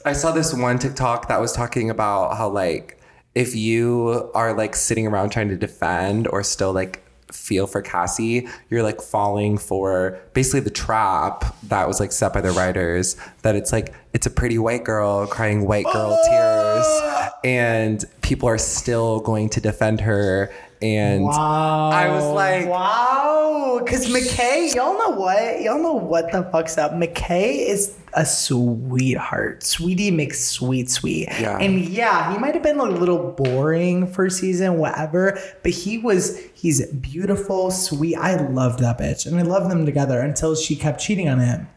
[0.06, 3.00] I saw this one TikTok that was talking about how like
[3.36, 8.48] if you are like sitting around trying to defend or still like feel for Cassie,
[8.70, 13.56] you're like falling for basically the trap that was like set by the writers that
[13.56, 17.30] it's like it's a pretty white girl crying white girl ah!
[17.30, 21.90] tears and people are still going to defend her and Wow.
[21.90, 23.80] I was like wow.
[23.84, 25.62] Because McKay, y'all know what?
[25.62, 26.92] Y'all know what the fuck's up.
[26.92, 29.64] McKay is a sweetheart.
[29.64, 30.90] Sweetie makes Sweet.
[30.90, 31.28] Sweet.
[31.40, 31.58] Yeah.
[31.58, 36.38] And yeah, he might have been a little boring first season, whatever, but he was,
[36.54, 38.16] he's beautiful, sweet.
[38.18, 39.26] I loved that bitch.
[39.26, 41.68] And I loved them together until she kept cheating on him.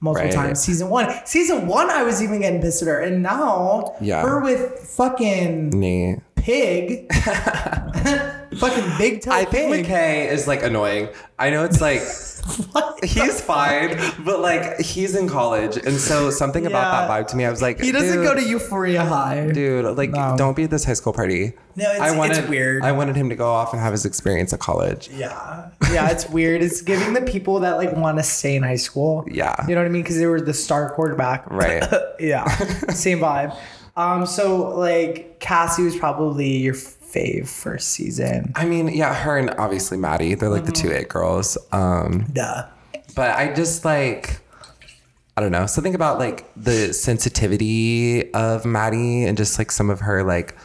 [0.00, 0.34] Multiple Right.
[0.34, 0.60] times.
[0.60, 1.08] Season one.
[1.24, 3.00] Season one, I was even getting pissed at her.
[3.00, 4.22] And now, Yeah.
[4.22, 6.18] her with fucking Nate.
[6.34, 7.10] pig.
[8.58, 9.70] fucking big toe I pig.
[9.70, 11.08] think McKay is like annoying.
[11.38, 12.00] I know it's like
[13.02, 17.06] he's fine, but like he's in college, and so something about Yeah.
[17.06, 19.50] that vibe to me, I was like, He doesn't go to Euphoria High.
[19.52, 20.34] Dude, like, No.
[20.38, 21.52] don't be at this high school party.
[21.74, 22.84] No, it's- I it's wanted, weird.
[22.84, 25.10] I wanted him to go off and have his experience at college.
[25.12, 25.70] Yeah.
[25.92, 26.62] Yeah, it's weird.
[26.62, 29.26] It's giving the people that like want to stay in high school.
[29.30, 29.54] Yeah.
[29.68, 30.02] You know what I mean?
[30.02, 31.50] Because they were the star quarterback.
[31.50, 31.84] Right.
[32.20, 32.46] yeah.
[32.90, 33.56] Same vibe.
[33.96, 36.74] Um, so like Cassie was probably your
[37.16, 38.52] fave first season.
[38.54, 40.96] I mean, yeah, her and obviously Maddie, they're like the two Mm-hmm.
[41.02, 41.56] it girls.
[41.72, 42.66] Um, Duh.
[43.14, 44.40] but I just like,
[45.36, 50.00] I don't know, something about like the sensitivity of Maddie and just like some of
[50.00, 50.56] her like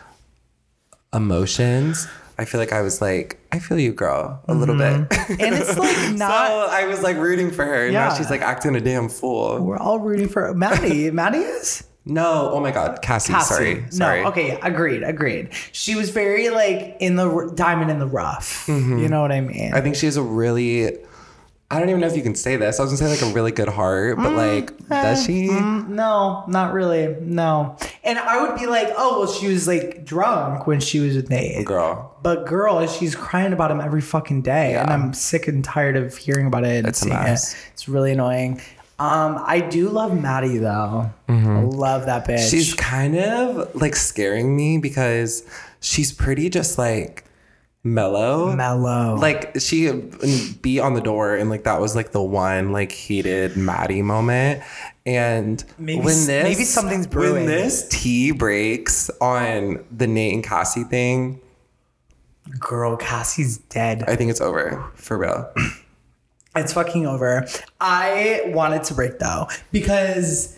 [1.14, 2.08] emotions.
[2.38, 4.94] I feel like I was like, I feel you, girl, a little bit.
[5.30, 7.86] And it's like so not I was like rooting for her.
[7.86, 9.60] And now she's like acting a damn fool.
[9.64, 11.12] we're all rooting for Maddie.
[11.12, 11.84] Maddie is?
[12.04, 13.54] No, oh my God, Cassie, Cassie.
[13.54, 13.86] sorry.
[13.92, 14.24] Sorry.
[14.24, 15.50] No, okay, agreed, agreed.
[15.72, 18.66] She was very like in the r- diamond in the rough.
[18.66, 19.00] Mm-hmm.
[19.00, 19.68] You know what I mean?
[19.68, 19.76] Mm-hmm.
[19.76, 20.98] I think she has a really
[21.72, 22.82] I don't even know if you can say this.
[22.82, 25.48] I was gonna say like a really good heart, but mm, like does eh, she?
[25.48, 27.16] Mm, no, not really.
[27.22, 27.78] No.
[28.04, 31.30] And I would be like, oh, well, she was like drunk when she was with
[31.30, 31.66] Nate.
[31.66, 32.18] Girl.
[32.22, 36.18] But girl, she's crying about him every fucking day, and I'm sick and tired of
[36.18, 37.54] hearing about it and It's a seeing mess.
[37.54, 37.58] it.
[37.72, 38.60] It's really annoying.
[39.02, 41.12] Um, I do love Maddie though.
[41.28, 42.36] I love that bitch.
[42.36, 42.50] Mm-hmm.
[42.50, 45.44] She's kind of like scaring me because
[45.80, 47.26] she's pretty just like
[47.84, 48.56] mellow.
[48.56, 49.16] mellow.
[49.16, 52.92] Like she would be on the door and like that was like the one like
[52.92, 54.62] heated Maddie moment.
[55.04, 57.34] And Maybe when this maybe something's brewing.
[57.34, 61.42] When this tea breaks on the Nate and Cassie thing,
[62.60, 64.04] girl, Cassie's dead.
[64.08, 65.52] I think it's over for real.
[66.56, 67.48] It's fucking over.
[67.80, 70.58] I wanted to break though because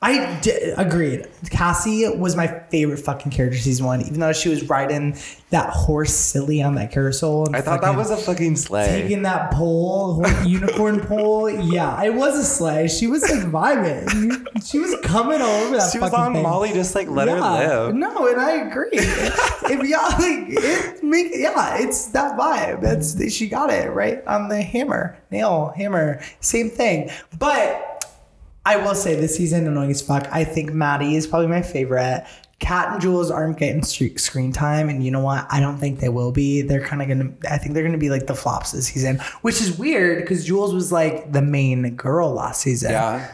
[0.00, 1.26] I d- agreed.
[1.50, 5.16] Cassie was my favorite fucking character season one, even though she was riding
[5.50, 7.46] that horse silly on that carousel.
[7.46, 9.02] And I thought that was a fucking slay.
[9.02, 11.50] taking that pole, unicorn pole.
[11.50, 12.86] Yeah, it was a slay.
[12.86, 14.46] She was like vibing.
[14.64, 15.90] She was coming all over that.
[15.90, 16.44] She was on thing.
[16.44, 17.94] Molly, just like let her live.
[17.96, 18.90] No, and I agree.
[18.92, 22.82] if y'all like it make yeah, it's that vibe.
[22.82, 25.18] That's she got it right on the hammer.
[25.32, 27.10] Nail, hammer, same thing.
[27.36, 27.97] But
[28.68, 30.28] I will say this season annoying as fuck.
[30.30, 32.26] I think Maddie is probably my favorite.
[32.58, 35.46] Cat and Jules aren't getting screen time, and you know what?
[35.48, 36.60] I don't think they will be.
[36.60, 37.32] They're kind of gonna.
[37.50, 40.74] I think they're gonna be like the flops this season, which is weird because Jules
[40.74, 42.90] was like the main girl last season.
[42.90, 43.32] Yeah.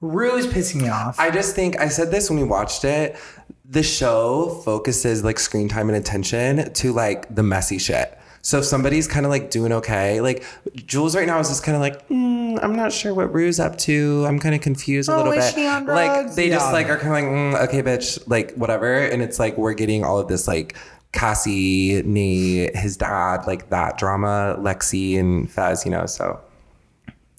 [0.00, 1.20] Rue's pissing me off.
[1.20, 3.16] I just think I said this when we watched it.
[3.64, 8.18] The show focuses like screen time and attention to like the messy shit.
[8.46, 10.44] So if somebody's kind of like doing okay, like
[10.86, 13.76] Jules right now is just kind of like, mm, I'm not sure what Rue's up
[13.78, 14.24] to.
[14.24, 15.54] I'm kind of confused a Oh, little is bit.
[15.56, 16.36] she on like drugs?
[16.36, 18.94] they just like are kind of like, mm, okay, bitch, like whatever.
[18.94, 20.76] And it's like we're getting all of this like
[21.10, 26.06] Cassie, Nate, his dad, like that drama, Lexi and Fez, you know.
[26.06, 26.38] So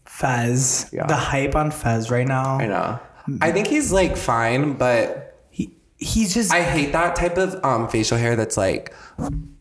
[0.04, 0.89] Fez.
[0.91, 1.06] Yeah.
[1.08, 2.58] The hype on Fez right now.
[2.58, 3.00] I know.
[3.41, 5.27] I think he's like fine, but He
[5.98, 8.94] he's just I hate that type of um, facial hair that's like,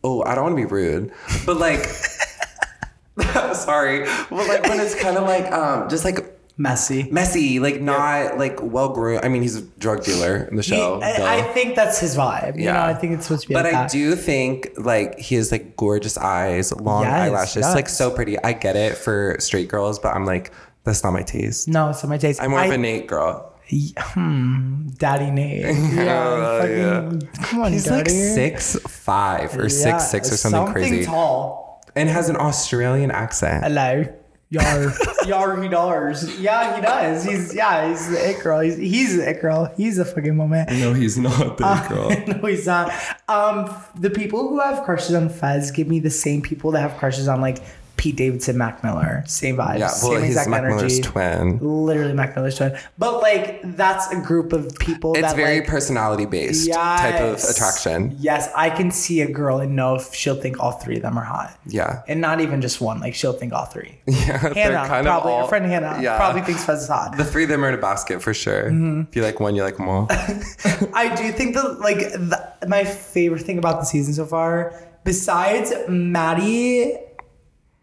[0.03, 1.11] oh, I don't want to be rude,
[1.45, 1.83] but like,
[3.53, 7.07] sorry, but like when it's kind of like um, just like messy.
[7.11, 9.23] messy, like not like well groomed.
[9.25, 11.39] I mean, he's a drug dealer in the He- show, I.
[11.39, 12.57] I think that's his vibe.
[12.57, 12.73] You Yeah.
[12.73, 13.91] know, I think it's supposed to be but like I that.
[13.91, 17.75] do think like he has like gorgeous eyes, long Yes, eyelashes, yes.
[17.75, 18.41] like so pretty.
[18.43, 20.51] I get it for straight girls, but I'm like,
[20.83, 21.67] that's not my taste.
[21.67, 22.41] No, it's not my taste.
[22.41, 23.53] I'm more I, of a Nate girl.
[23.69, 25.65] Hmm, Daddy Nate.
[25.93, 30.71] Yeah, Oh, fucking, come on, He's like six five or Yeah, six six or something,
[30.73, 31.83] crazy, tall.
[31.95, 33.63] and has an Australian accent.
[33.63, 34.05] Hello.
[34.49, 34.93] Yar,
[35.25, 36.39] yar, he does.
[36.39, 37.25] Yeah, he does.
[37.25, 38.61] He's yeah, he's the it girl.
[38.61, 39.65] He's he's the it girl.
[39.75, 40.69] He's a fucking moment.
[40.71, 42.09] No, he's not that girl.
[42.27, 42.93] no, he's not.
[43.27, 46.95] Um, the people who have crushes on Fez give me the same people that have
[46.97, 47.57] crushes on like
[47.97, 49.23] Pete Davidson, Mac Miller.
[49.25, 49.79] Same vibes.
[49.79, 51.57] Yeah, well, same he's exact Mac Miller's twin.
[51.59, 52.77] Literally Mac Miller's twin.
[52.97, 57.43] But like that's a group of people It's that very like, personality based type of
[57.43, 58.15] attraction.
[58.19, 61.17] Yes, I can see a girl and know if she'll think all three of them
[61.17, 61.57] are hot.
[61.65, 62.03] Yeah.
[62.07, 63.99] And not even just one, like she'll think all three.
[64.07, 65.31] Yeah, Hannah, kind of probably.
[65.31, 66.17] all- Your friend Hannah Yeah.
[66.17, 67.17] probably thinks Fez is hot.
[67.17, 68.65] The three of them are in a basket for sure.
[68.65, 69.01] Mm-hmm.
[69.09, 70.07] If you like one, you like them all.
[70.11, 74.73] I do think that like the, my favorite thing about the season so far,
[75.03, 76.97] besides Maddie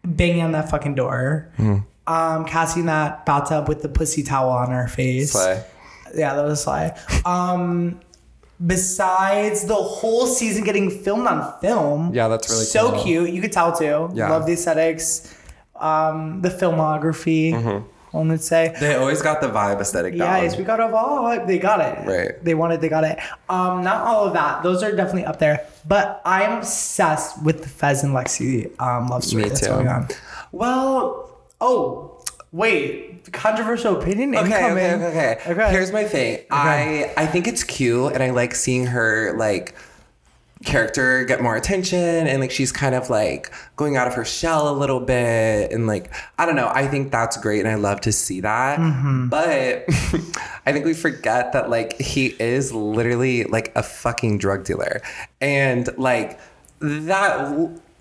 [0.05, 1.77] banging on that fucking door, Hmm.
[2.07, 5.31] um, Cassie in that bathtub with the pussy towel on her face.
[5.31, 5.63] Slay.
[6.15, 6.91] Yeah, that was a slay.
[7.25, 7.99] Um,
[8.65, 12.13] besides the whole season getting filmed on film.
[12.13, 13.03] Yeah, that's really so cool.
[13.03, 13.29] cute.
[13.31, 14.09] You could tell too.
[14.13, 14.29] Yeah.
[14.29, 15.33] Love the aesthetics,
[15.75, 17.53] um, the filmography.
[17.53, 17.87] Mm-hmm.
[18.15, 18.73] One would say.
[18.79, 20.41] They always got the vibe aesthetic down.
[20.43, 21.45] Yes, we got it all.
[21.45, 22.07] They got it.
[22.07, 22.43] Right.
[22.43, 22.79] They wanted.
[22.81, 23.19] They got it.
[23.49, 24.63] Um, not all of that.
[24.63, 25.67] Those are definitely up there.
[25.87, 29.67] But I'm obsessed with the Fez and Lexi um, love story Me that's too.
[29.67, 30.07] going on.
[30.51, 31.21] Well,
[31.61, 33.31] Oh, wait.
[33.31, 34.83] Controversial opinion Okay, incoming.
[35.03, 35.51] okay, okay, okay.
[35.51, 35.71] Okay.
[35.71, 36.39] Here's my thing.
[36.51, 39.73] I I think it's cute, and I like seeing her like
[40.63, 44.69] character get more attention, and like she's kind of like going out of her shell
[44.69, 46.71] a little bit, and like I don't know.
[46.73, 48.79] I think that's great, and I love to see that.
[48.79, 49.29] Mm-hmm.
[49.29, 49.85] But
[50.65, 55.01] I think we forget that like he is literally like a fucking drug dealer,
[55.41, 56.39] and like
[56.79, 57.51] that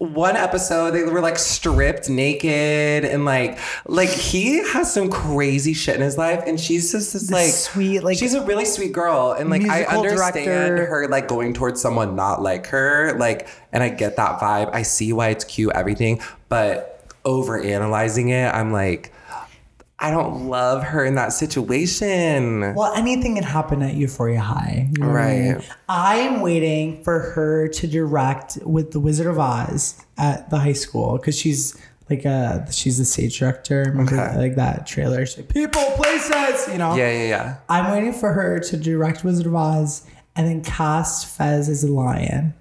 [0.04, 5.94] one episode they were like stripped naked and like like he has some crazy shit
[5.96, 9.32] in his life and she's just this like sweet, like, she's a really sweet girl
[9.32, 10.86] and like I understand director.
[10.86, 14.82] her like going towards someone not like her like and I get that vibe I
[14.82, 19.12] see why it's cute everything but over analyzing it I'm like
[20.04, 24.88] I don't love her in that situation Well, anything can happen at Euphoria High.
[24.92, 25.52] you know what I mean?
[25.54, 25.68] Right.
[25.88, 31.16] I'm waiting for her to direct with the Wizard of Oz at the high school
[31.16, 31.76] because she's
[32.10, 33.84] like a she's the stage director.
[33.88, 34.36] Remember Okay.
[34.36, 35.24] like that trailer?
[35.24, 36.94] She's like, People, places, you know.
[36.96, 40.04] yeah yeah yeah I'm waiting for her to direct Wizard of Oz
[40.36, 42.52] and then cast Fez as a lion,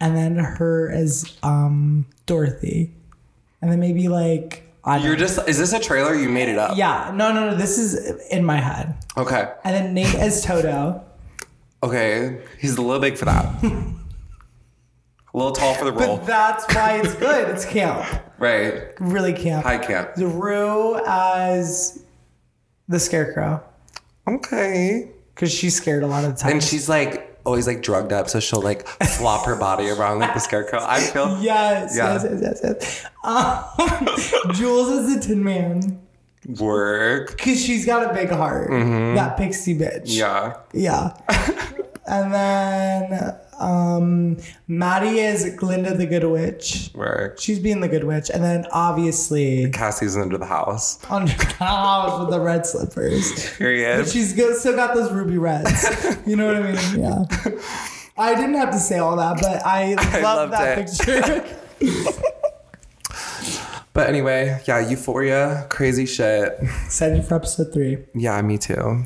[0.00, 2.92] and then her as um Dorothy,
[3.62, 6.76] and then maybe like I you're just is this a trailer you made it up
[6.76, 7.94] yeah no no no this is
[8.30, 11.04] in my head, okay and then Nate as Toto.
[11.82, 16.74] okay he's a little big for that a little tall for the role But that's
[16.74, 17.48] why it's good.
[17.50, 18.06] It's camp.
[18.38, 19.64] right Really camp.
[19.64, 22.02] Can't The Rue as
[22.88, 23.62] the scarecrow.
[24.26, 26.52] okay Because she's scared a lot of the time.
[26.52, 30.34] And she's like always like drugged up, so she'll like flop her body around like
[30.34, 30.80] the scarecrow.
[30.82, 32.12] I feel yes, Yeah.
[32.14, 33.04] yes, yes, yes, yes.
[33.24, 36.00] Um, Jules is the Tin Man.
[36.58, 37.36] work.
[37.36, 38.70] Because she's got a big heart.
[38.70, 40.02] That pixie bitch.
[40.06, 40.56] Yeah.
[40.72, 41.14] Yeah.
[42.06, 44.36] and then um,
[44.66, 46.90] Maddie is Glinda the Good Witch.
[46.94, 47.40] Work.
[47.40, 48.30] She's being the Good Witch.
[48.30, 51.02] And then obviously Cassie's under the house.
[51.10, 53.50] on the house with the red slippers.
[53.56, 53.98] Period.
[53.98, 55.84] But she's good, still got those ruby reds.
[56.26, 56.78] You know what I mean?
[56.98, 57.24] Yeah.
[58.16, 60.88] I didn't have to say all that, but I, love loved that it.
[61.78, 62.28] picture.
[63.92, 66.56] But anyway, yeah, Euphoria, crazy shit.
[66.84, 67.98] Excited for episode three.
[68.14, 69.04] Yeah, me too.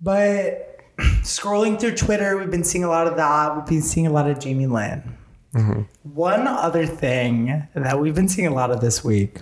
[0.00, 0.67] But
[1.22, 3.56] scrolling through Twitter, we've been seeing a lot of that.
[3.56, 5.16] We've been seeing a lot of Jamie Lynn.
[5.54, 5.82] Mm-hmm.
[6.14, 9.38] One other thing that we've been seeing a lot of this week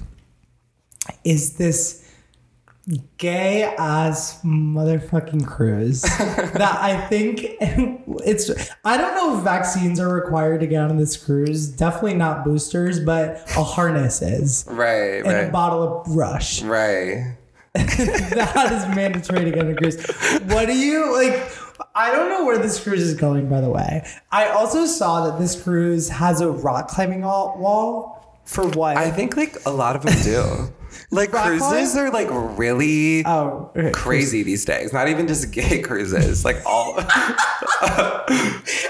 [1.24, 2.02] is this
[3.18, 7.40] gay ass motherfucking cruise that I think
[8.24, 8.50] it's
[8.84, 11.68] I don't know if vaccines are required to get on this cruise.
[11.68, 14.64] Definitely not boosters, but a harness is.
[14.68, 16.62] Right, And a bottle of Rush.
[16.62, 17.36] Right.
[18.34, 20.04] that is mandatory to get on a cruise.
[20.46, 21.50] What do you like?
[21.94, 24.06] I don't know where this cruise is going, by the way.
[24.30, 27.56] I also saw that this cruise has a rock climbing wall.
[27.58, 28.96] wall for what?
[28.96, 30.72] I think like a lot of them do.
[31.10, 32.06] Like Rock cruises climb?
[32.06, 33.90] are like really oh, okay.
[33.92, 34.92] crazy these days.
[34.92, 36.44] Not even just gay cruises.
[36.44, 37.04] Like all I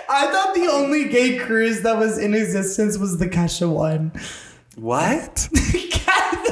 [0.08, 4.12] thought the only gay cruise that was in existence was the Kesha one.
[4.76, 5.48] What?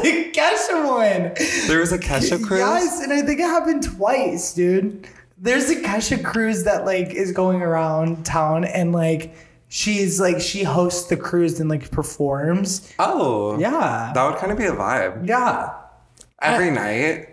[0.04, 1.68] The Kesha one.
[1.68, 2.60] There was a Kesha cruise?
[2.60, 5.08] Yes, and I think it happened twice, dude.
[5.38, 9.34] There's a Kesha cruise that like is going around town and like
[9.68, 12.92] she's like she hosts the cruise and like performs.
[12.98, 13.58] Oh.
[13.58, 14.12] Yeah.
[14.14, 15.26] That would kind of be a vibe.
[15.26, 15.74] Yeah.
[16.40, 17.28] Every night?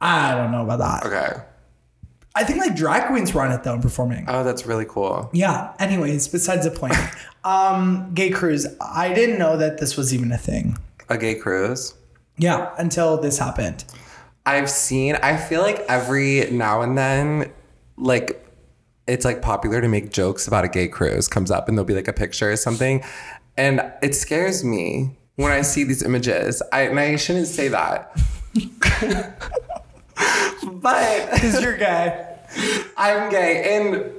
[0.00, 1.06] I don't know about that.
[1.06, 1.42] Okay.
[2.34, 4.24] I think like drag queens run it though and performing.
[4.28, 5.28] Oh, that's really cool.
[5.32, 5.74] Yeah.
[5.78, 6.94] Anyways, besides the point.
[7.44, 8.66] um, gay cruise.
[8.80, 10.78] I didn't know that this was even a thing.
[11.08, 11.94] A gay cruise?
[12.40, 13.84] Yeah, until this happened.
[14.46, 17.52] I've seen, I feel like every now and then,
[17.98, 18.46] like,
[19.06, 21.94] it's like popular to make jokes about a gay cruise comes up and there'll be
[21.94, 23.02] like a picture or something.
[23.58, 26.62] And it scares me when I see these images.
[26.72, 28.16] I, and I shouldn't say that.
[30.64, 32.26] but Because you're gay.
[32.96, 34.12] I'm gay and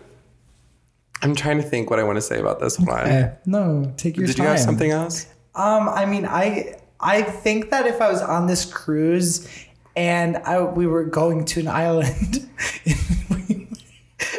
[1.24, 3.08] I'm trying to think what I want to say about this one.
[3.08, 4.44] Eh, no, take your Did time.
[4.46, 5.26] you have something else?
[5.56, 9.48] Um, I mean, I I think that if I was on this cruise
[9.96, 12.50] and I we were going to an island
[12.86, 13.68] and, we,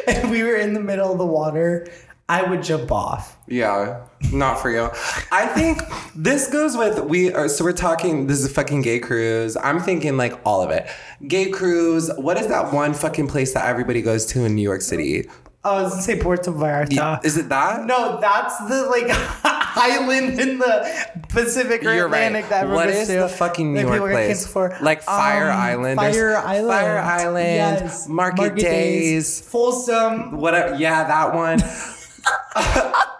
[0.07, 1.87] and we were in the middle of the water,
[2.29, 3.37] I would jump off.
[3.47, 4.89] Yeah, not for you.
[5.31, 5.81] I think
[6.15, 9.57] this goes with we are so we're talking this is a fucking gay cruise.
[9.57, 10.87] I'm thinking like all of it.
[11.27, 14.81] Gay cruise, what is that one fucking place that everybody goes to in New York
[14.81, 15.29] City?
[15.65, 17.23] I was gonna say Puerto Vallarta.
[17.23, 17.85] Is it that?
[17.85, 19.05] no, that's the like
[19.77, 20.85] island in the
[21.29, 22.23] Pacific or You're right.
[22.23, 24.45] Atlantic that everyone What is to the fucking New York place?
[24.45, 24.75] For.
[24.81, 25.95] Like Fire Um, Island.
[25.99, 26.67] Fire Island.
[26.67, 27.45] Fire Island.
[27.81, 28.07] Yes.
[28.09, 29.39] Market, Days.
[29.41, 30.37] Folsom.
[30.37, 30.75] Whatever.
[30.75, 31.59] Yeah, that one.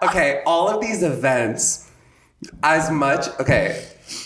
[0.09, 1.89] okay, all of these events,
[2.61, 3.27] as much.
[3.39, 3.85] Okay,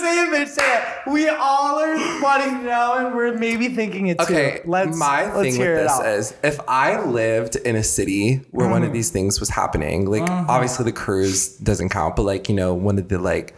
[0.00, 0.48] Say it, bitch.
[0.48, 1.10] Say it.
[1.10, 4.24] We all are wanting to know, and we're maybe thinking it too.
[4.24, 4.96] Okay, let's.
[4.96, 8.82] my let's thing hear with this is if I lived in a city where one
[8.82, 8.86] Mm.
[8.86, 10.50] of these things was happening, like Mm-hmm.
[10.50, 13.54] obviously the cruise doesn't count, but like you know one of the like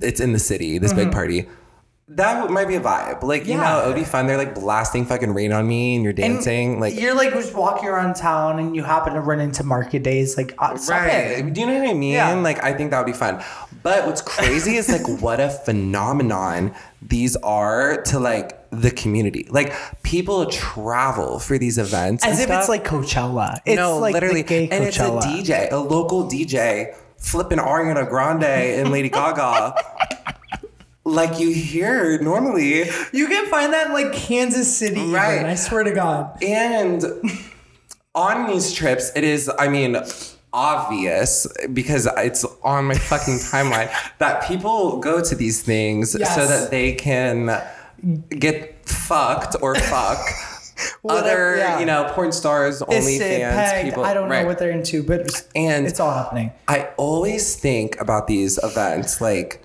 [0.00, 1.46] it's in the city, this big party.
[2.08, 3.24] That might be a vibe.
[3.24, 3.62] Like, you Mm-hmm.
[3.62, 3.72] Yeah.
[3.78, 4.28] know, it would be fun.
[4.28, 6.78] They're like blasting fucking rain on me and you're And dancing.
[6.78, 10.36] like, you're like just walking around town, and you happen to run into market days.
[10.36, 11.08] Like, uh, Right.
[11.10, 11.52] it.
[11.52, 12.12] Do you know what I mean?
[12.12, 12.32] Yeah.
[12.34, 13.42] Like, I think that would be fun.
[13.86, 19.46] But what's crazy is like what a phenomenon these are to like the community.
[19.48, 22.24] Like, people travel for these events.
[22.24, 23.60] As if it's like Coachella.
[23.64, 24.40] It's no, like literally.
[24.40, 29.76] and it's a DJ, a local DJ, flipping Ariana Grande and Lady Gaga.
[31.04, 32.90] like you hear normally.
[33.12, 35.00] You can find that in like Kansas City.
[35.00, 35.46] even, Right.
[35.46, 36.42] I swear to God.
[36.42, 37.04] And
[38.16, 39.96] on these trips, it is, I mean,
[40.52, 46.70] obvious because it's on my fucking timeline that people go to these things so that
[46.70, 47.62] they can
[48.30, 50.18] get fucked or fuck
[51.00, 51.78] Whatever, other, yeah.
[51.80, 54.04] you know, porn stars, OnlyFans pegged, people.
[54.04, 54.42] I don't Right.
[54.42, 56.52] know what they're into, but And- it's all happening.
[56.68, 59.62] I always think about these events like,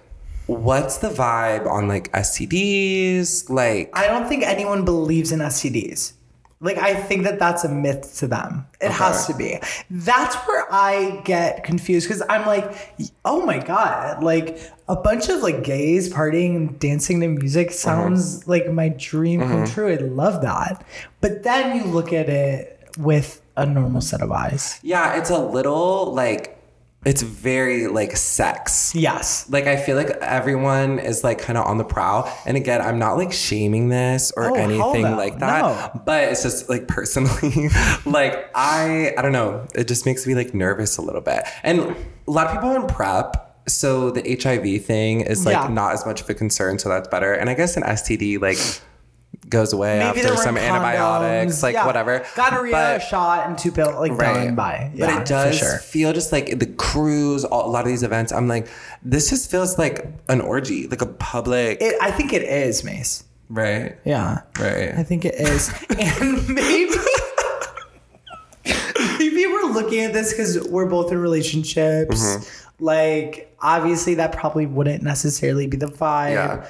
[0.48, 3.50] what's the vibe on like STDs?
[3.50, 6.14] Like, I don't think anyone believes in STDs.
[6.62, 8.68] Like I think that that's a myth to them.
[8.80, 9.60] It has to be.
[9.90, 12.94] That's where I get confused because I'm like,
[13.26, 17.76] oh my god, like a bunch of like gays partying and dancing to music mm-hmm.
[17.76, 19.74] sounds like my dream come mm-hmm.
[19.74, 19.92] true.
[19.92, 20.86] I love that.
[21.20, 24.80] But then you look at it with a normal set of eyes.
[24.84, 26.61] yeah, it's a little like,
[27.04, 28.94] it's very like sex.
[28.94, 29.50] Yes.
[29.50, 32.32] Like I feel like everyone is like kind of on the prowl.
[32.46, 35.62] And again, I'm not like shaming this or Oh, anything like that.
[35.96, 36.02] No.
[36.06, 37.70] But it's just like personally,
[38.06, 39.66] like I I don't know.
[39.74, 41.44] It just makes me like nervous a little bit.
[41.64, 41.96] And a
[42.32, 43.48] lot of people in PrEP.
[43.68, 45.68] So the HIV thing is like Yeah.
[45.70, 47.34] not as much of a concern, so that's better.
[47.34, 48.58] And I guess an STD like
[49.52, 51.86] goes away Maybe after some antibiotics, like Yeah.
[51.86, 52.26] whatever.
[52.36, 54.92] Gonorrhea, But- shot, and two pill, like done by.
[54.98, 55.78] but it does sure.
[55.78, 58.32] feel just like the cruise, all, a lot of these events.
[58.32, 58.68] I'm like,
[59.04, 63.26] this just feels like an orgy, like a public, It, I think it is, Mace.
[63.50, 63.96] right?
[64.06, 64.40] Yeah.
[64.60, 64.94] Right.
[64.98, 65.70] I think it is.
[66.00, 66.96] and maybe
[69.20, 72.22] maybe we're looking at this because we're both in relationships.
[72.24, 72.84] Mm-hmm.
[72.84, 76.32] Like, obviously, that probably wouldn't necessarily be the vibe.
[76.32, 76.66] Yeah.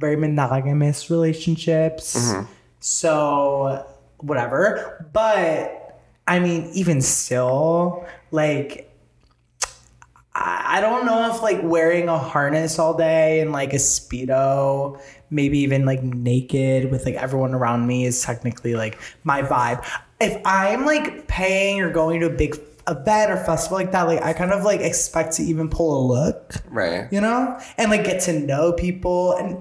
[0.00, 2.16] Very monogamous relationships.
[2.16, 2.52] Mm-hmm.
[2.80, 3.86] So,
[4.18, 5.06] whatever.
[5.12, 8.90] But, I mean, even still, like,
[10.34, 15.00] I I don't know if like wearing a harness all day and like a speedo,
[15.28, 19.84] maybe even like naked with like everyone around me is technically like my vibe.
[20.20, 24.22] If I'm like paying or going to a big event or festival like that, like
[24.22, 27.08] I kind of like expect to even pull a look, right.
[27.12, 29.60] you know, and like get to know people and.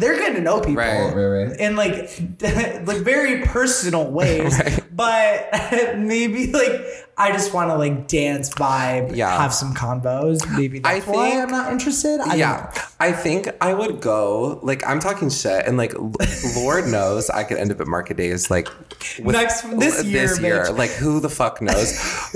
[0.00, 1.60] They're getting to know people Right, right, right.
[1.60, 1.94] in like
[2.86, 4.58] like very personal ways,
[4.92, 5.48] but
[5.98, 6.80] maybe like
[7.18, 9.36] I just want to like dance vibe, Yeah.
[9.38, 12.18] have some combos Maybe that's I why think- I'm not interested.
[12.20, 12.72] I don't yeah.
[12.98, 14.58] I think I would go.
[14.62, 15.92] Like I'm talking shit, and like
[16.56, 18.68] Lord knows I could end up at Market Days like
[19.18, 20.78] Next- this year, This year, bitch.
[20.78, 21.90] like who the fuck knows?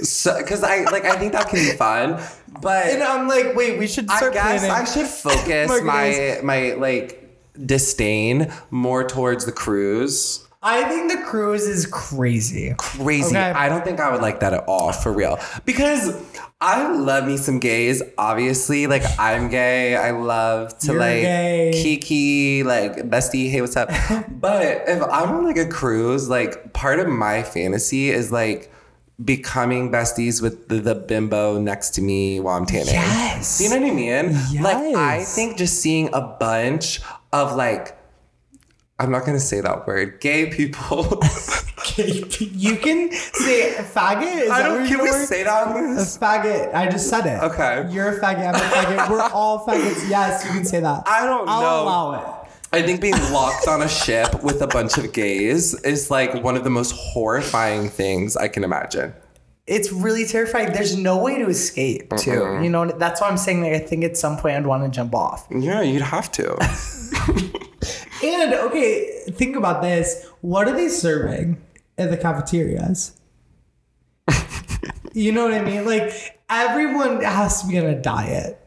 [0.08, 2.20] so, because I like I think that can be fun,
[2.60, 4.70] but And I'm like, wait, we should I start guess planning.
[4.70, 7.22] I should focus my my like
[7.64, 10.46] disdain more towards the cruise.
[10.66, 12.74] I think the cruise is crazy.
[12.78, 13.36] Crazy.
[13.36, 13.38] Okay.
[13.38, 15.38] I don't think I would like that at all for real.
[15.66, 16.18] Because
[16.58, 18.86] I love me some gays, obviously.
[18.86, 19.94] Like I'm gay.
[19.94, 21.70] I love to You're like gay.
[21.74, 23.90] kiki, like bestie, hey, what's up?
[24.30, 28.72] but if I'm on like a cruise, like part of my fantasy is like
[29.22, 32.94] becoming besties with the, the bimbo next to me while I'm tanning.
[32.94, 33.60] Yes.
[33.60, 34.30] You know what I mean?
[34.50, 34.64] Yes.
[34.64, 37.00] Like I think just seeing a bunch
[37.34, 37.98] of like
[38.98, 40.20] I'm not gonna say that word.
[40.20, 41.04] Gay people.
[41.96, 44.42] you can say faggot.
[44.42, 44.86] Is I don't.
[44.86, 46.16] Can we say that on this?
[46.16, 46.72] A faggot.
[46.72, 47.42] I just said it.
[47.42, 47.88] Okay.
[47.90, 48.48] You're a faggot.
[48.48, 49.10] I'm a faggot.
[49.10, 50.08] We're all faggots.
[50.08, 51.02] Yes, you can say that.
[51.06, 51.82] I don't I'll know.
[51.82, 52.50] allow it.
[52.72, 56.56] I think being locked on a ship with a bunch of gays is like one
[56.56, 59.12] of the most horrifying things I can imagine.
[59.66, 60.72] It's really terrifying.
[60.72, 62.60] There's no way to escape, too.
[62.62, 64.90] You know, that's why I'm saying that I think at some point I'd want to
[64.90, 65.46] jump off.
[65.50, 66.54] Yeah, you'd have to.
[68.24, 70.26] And okay, think about this.
[70.40, 71.62] What are they serving
[71.98, 73.20] at the cafeterias?
[75.12, 75.84] you know what I mean?
[75.84, 78.58] Like everyone has to be on a diet,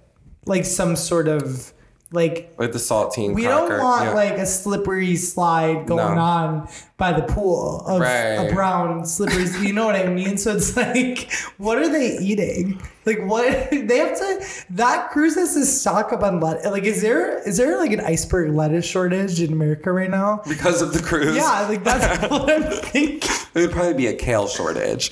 [0.45, 1.73] like some sort of
[2.09, 3.67] Like With the saltine we cracker.
[3.75, 4.13] don't want yeah.
[4.13, 6.21] like a slippery slide going No.
[6.21, 9.43] on by the pool of a brown slippery.
[9.67, 10.37] you know what I mean?
[10.37, 12.81] So it's like, what are they eating?
[13.05, 14.45] Like what they have to?
[14.69, 16.65] That cruise has to stock up on lettuce.
[16.67, 20.41] Like, is there is there like an iceberg lettuce shortage in America right now?
[20.47, 21.35] because of the cruise.
[21.35, 23.29] Yeah, like that's what I'm thinking.
[23.53, 25.11] It would probably be a kale shortage.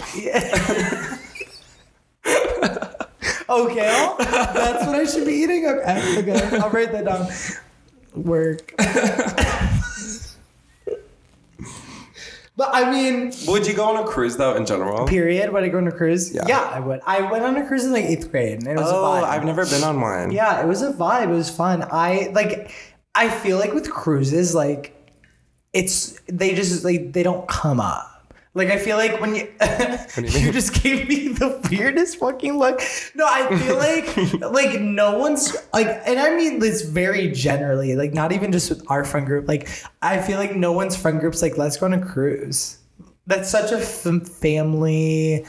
[3.49, 5.65] Okay, that's what I should be eating.
[5.67, 7.27] Okay, okay, I'll write that down.
[8.15, 8.73] Work.
[12.57, 15.05] but I mean, Would you go on a cruise though in general?
[15.07, 15.51] period.
[15.51, 16.33] Would I go on a cruise?
[16.33, 16.59] Yeah.
[16.71, 17.01] I would.
[17.05, 19.23] I went on a cruise in like eighth grade, and it was Oh, a vibe.
[19.25, 20.31] I've never been on one.
[20.31, 21.23] Yeah, it was a vibe.
[21.29, 21.83] It was fun.
[21.91, 22.71] I like.
[23.13, 24.93] I feel like with cruises, like
[25.73, 28.14] it's they just like they don't come up.
[28.55, 29.47] Like I feel like when you
[30.17, 32.81] you you just gave me the weirdest fucking look.
[33.13, 38.13] No, I feel like like no one's like, and I mean this very generally, like
[38.13, 39.47] not even just with our friend group.
[39.49, 39.69] Like
[40.01, 42.77] I feel like no one's friend group's like let's go on a cruise.
[43.27, 45.45] That's such a f- family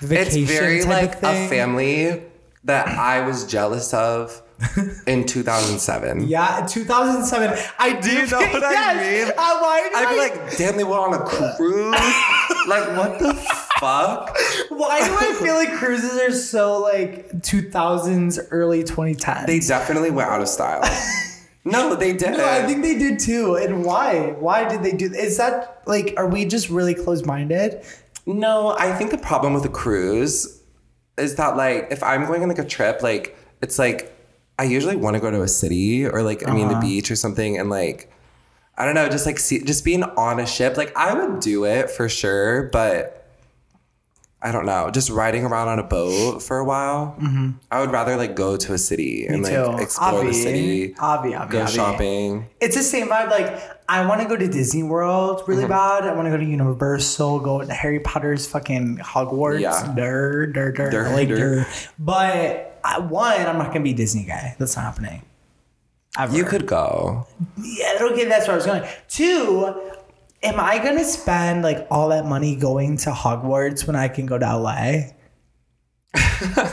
[0.00, 2.22] vacation It's very like a family
[2.62, 4.40] that I was jealous of
[5.06, 6.28] in 2007.
[6.28, 7.58] Yeah, 2007.
[7.78, 8.94] I do you know what I
[9.24, 9.28] mean?
[9.28, 11.92] Uh, why I'd I, like, damn, they went on a cruise.
[12.66, 13.34] like, what the
[13.78, 14.34] fuck?
[14.70, 19.46] why do I feel like cruises are so like 2000s, early 2010s?
[19.46, 20.82] They definitely went out of style.
[21.64, 22.32] No, they did.
[22.38, 23.56] no, I think they did too.
[23.56, 24.32] And why?
[24.38, 25.12] Why did they do?
[25.12, 27.84] Is that like, are we just really closed-minded?
[28.24, 30.62] No, I think the problem with a cruise
[31.18, 34.15] is that like if I'm going on like a trip, like it's like
[34.58, 37.16] I usually want to go to a city or like I mean the beach or
[37.16, 38.10] something and like
[38.78, 40.76] I don't know, just like see just being on a ship.
[40.76, 43.12] Like I would do it for sure, but
[44.42, 47.16] I don't know, just riding around on a boat for a while.
[47.70, 51.50] I would rather like go to a city and like explore the city, Avi, Avi,
[51.50, 52.48] go shopping.
[52.60, 53.30] It's the same vibe.
[53.30, 55.70] Like, I want to go to Disney World really Mm-hmm.
[55.70, 56.04] bad.
[56.04, 59.60] I want to go to Universal, go to Harry Potter's fucking Hogwarts.
[59.60, 59.92] Yeah.
[59.96, 61.66] Dur, dur, Dur, like.
[61.98, 64.54] But I, one, I'm not gonna be a Disney guy.
[64.58, 65.22] That's not happening.
[66.18, 66.34] Ever.
[66.36, 67.26] You could go.
[67.62, 68.84] Yeah, okay, that's where I was going.
[69.08, 69.74] Two,
[70.42, 74.38] am I gonna spend like all that money going to Hogwarts when I can go
[74.38, 75.10] to LA?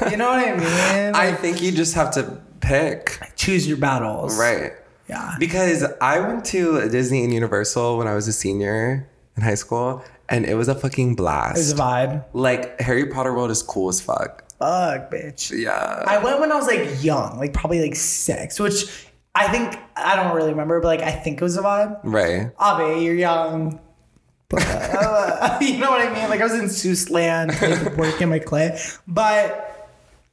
[0.10, 1.16] you know what I mean?
[1.16, 3.20] I think you just have to pick.
[3.36, 4.38] choose your battles.
[4.40, 4.72] Right.
[5.10, 5.36] Yeah.
[5.40, 10.04] Because I went to Disney and Universal when I was a senior in high school,
[10.30, 11.58] and it was a fucking blast.
[11.58, 12.26] It was a vibe.
[12.34, 14.43] like Harry Potter World is cool as fuck.
[14.64, 15.52] Fuck, bitch.
[15.58, 16.04] Yeah.
[16.08, 18.86] I went when I was like young, like probably like six, which
[19.36, 22.00] I think I don't really remember, but like I think it was a vibe.
[22.04, 22.52] right.
[22.62, 23.80] Abe, you're young.
[24.48, 26.30] But, uh, you know what I mean?
[26.30, 28.80] Like I was in Seuss land, like, working my clay.
[29.06, 29.90] But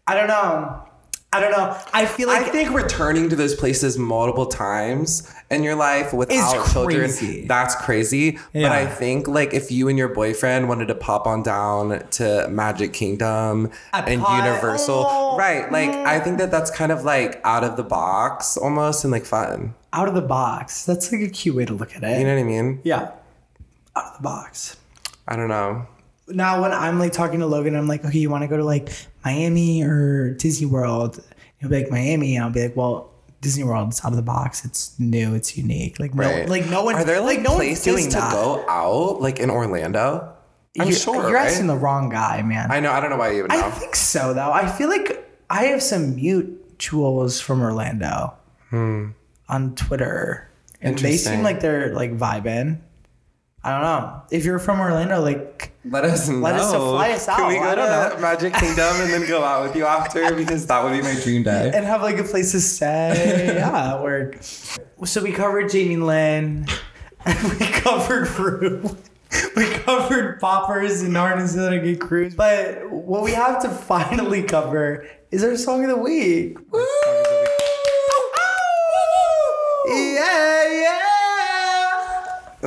[0.07, 0.85] I don't know.
[1.33, 1.77] I don't know.
[1.93, 6.67] I feel like I think returning to those places multiple times in your life without
[6.73, 8.39] children, that's crazy.
[8.53, 12.49] But I think like if you and your boyfriend wanted to pop on down to
[12.51, 14.45] Magic Kingdom and Epcot.
[14.45, 15.37] Universal, Oh.
[15.39, 15.71] right?
[15.71, 19.25] Like I think that that's kind of like out of the box almost and like
[19.25, 19.75] fun.
[19.93, 20.85] out of the box.
[20.85, 22.19] That's like a cute way to look at it.
[22.19, 22.81] You know what I mean?
[22.83, 23.13] yeah.
[23.95, 24.77] Out of the box.
[25.29, 25.87] I don't know.
[26.29, 28.65] Now when I'm like talking to Logan, I'm like, okay, you want to go to
[28.65, 28.91] like
[29.25, 31.23] Miami or Disney World?
[31.59, 33.11] He'll be like Miami, and I'll be like, well,
[33.41, 34.65] Disney World's out of the box.
[34.65, 35.35] It's new.
[35.35, 35.99] It's unique.
[35.99, 36.47] Like Right.
[36.47, 36.95] no, like no one.
[36.95, 38.33] Are there like, no one places doing to that.
[38.33, 40.35] go out like in Orlando?
[40.79, 41.15] I'm you're, sure.
[41.17, 41.49] you're right?
[41.49, 42.71] asking the wrong guy, man.
[42.71, 42.93] I, know.
[42.93, 43.59] I don't know why you would know.
[43.59, 44.53] I think so though.
[44.53, 48.35] I feel like I have some mutuals from Orlando
[48.73, 50.49] on Twitter,
[50.81, 51.45] and they seem Hmm.
[51.45, 52.79] Like they're like vibing.
[53.63, 54.23] I don't know.
[54.31, 56.39] If you're from Orlando, like Let us know.
[56.39, 57.37] Let us fly us out.
[57.37, 58.19] Can we go I to.
[58.21, 60.35] Magic Kingdom and then go out with you after?
[60.41, 61.71] Because that would be my dream day.
[61.75, 63.53] and have like a place to stay.
[63.57, 64.39] yeah, work.
[64.41, 66.67] So we covered Jamie Lynn.
[67.27, 68.97] we covered Rue.
[69.55, 72.35] We covered poppers and Narnis's Gay Cruise.
[72.35, 76.59] But what we have to finally cover is our song of the week.
[76.73, 76.81] Woo!
[79.87, 80.80] Yeah.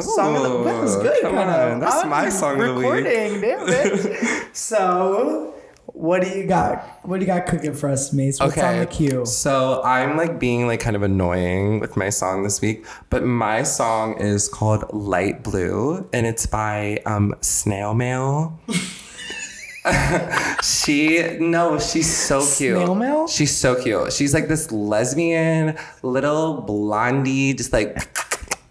[0.02, 1.22] Song of the that was good.
[1.22, 2.84] Come on, that's I'm my song of the week.
[2.84, 4.50] recording, damn it.
[4.56, 5.54] so,
[5.86, 6.84] what do you got?
[7.04, 8.40] What do you got cooking for us, Mace?
[8.40, 9.26] What's on the queue?
[9.26, 13.62] So I'm like being like kind of annoying with my song this week, but my
[13.62, 18.60] song is called Light Blue and it's by um Snail Mail.
[20.64, 22.78] she no, she's so cute.
[22.78, 23.28] Snail Mail?
[23.28, 24.12] She's so cute.
[24.14, 27.98] She's like this lesbian little blondie, just like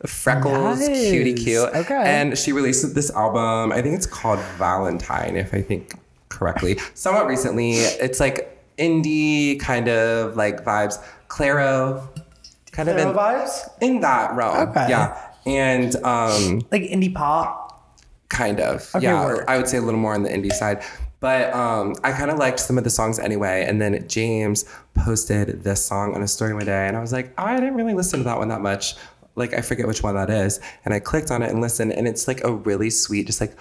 [0.07, 1.11] freckles, Nice.
[1.11, 1.69] cutie cute.
[1.75, 2.03] Okay.
[2.05, 3.73] And she released this album.
[3.73, 5.95] I think it's called Valentine, if I think
[6.29, 6.79] correctly.
[6.95, 7.73] Somewhat recently.
[7.73, 11.03] It's like indie kind of like vibes.
[11.29, 12.09] Clairo,
[12.73, 13.69] kind of in, vibes?
[13.81, 14.69] in that realm.
[14.69, 14.87] Okay.
[14.89, 15.31] Yeah.
[15.47, 17.61] And um, Like indie pop?
[18.29, 18.91] kind of.
[18.95, 19.25] Okay, yeah.
[19.27, 19.45] word.
[19.47, 20.83] I would say a little more on the indie side.
[21.21, 23.65] But um, I kind of liked some of the songs anyway.
[23.69, 26.89] And then James posted this song on a story one day.
[26.89, 28.95] And I was like, oh, I didn't really listen to that one that much.
[29.35, 30.61] Like, I forget which one that is.
[30.85, 31.93] And I clicked on it and listened.
[31.93, 33.57] And it's like a really sweet, just like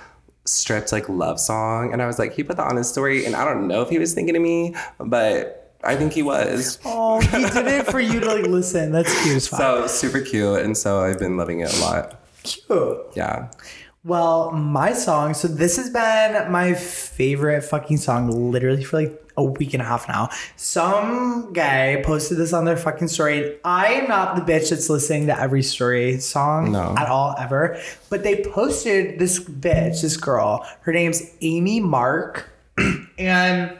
[0.45, 1.93] stripped like love song.
[1.93, 3.25] And I was like, he put that on his story.
[3.25, 6.77] And I don't know if he was thinking of me, but I think he was.
[6.85, 8.91] Oh, he did it for you to like listen.
[8.91, 9.59] That's cute as fuck.
[9.59, 10.59] So super cute.
[10.61, 12.19] And so I've been loving it a lot.
[12.43, 12.97] cute.
[13.15, 13.49] Yeah.
[14.03, 15.35] Well, my song.
[15.35, 19.85] So this has been my favorite fucking song, literally for like a week and a
[19.85, 20.29] half now.
[20.55, 23.57] Some guy posted this on their fucking story.
[23.63, 26.95] I am not the bitch that's listening to every story song No.
[26.97, 27.79] at all ever.
[28.09, 30.67] But they posted this bitch, this girl.
[30.81, 32.49] Her name's Amber Mark,
[33.19, 33.77] and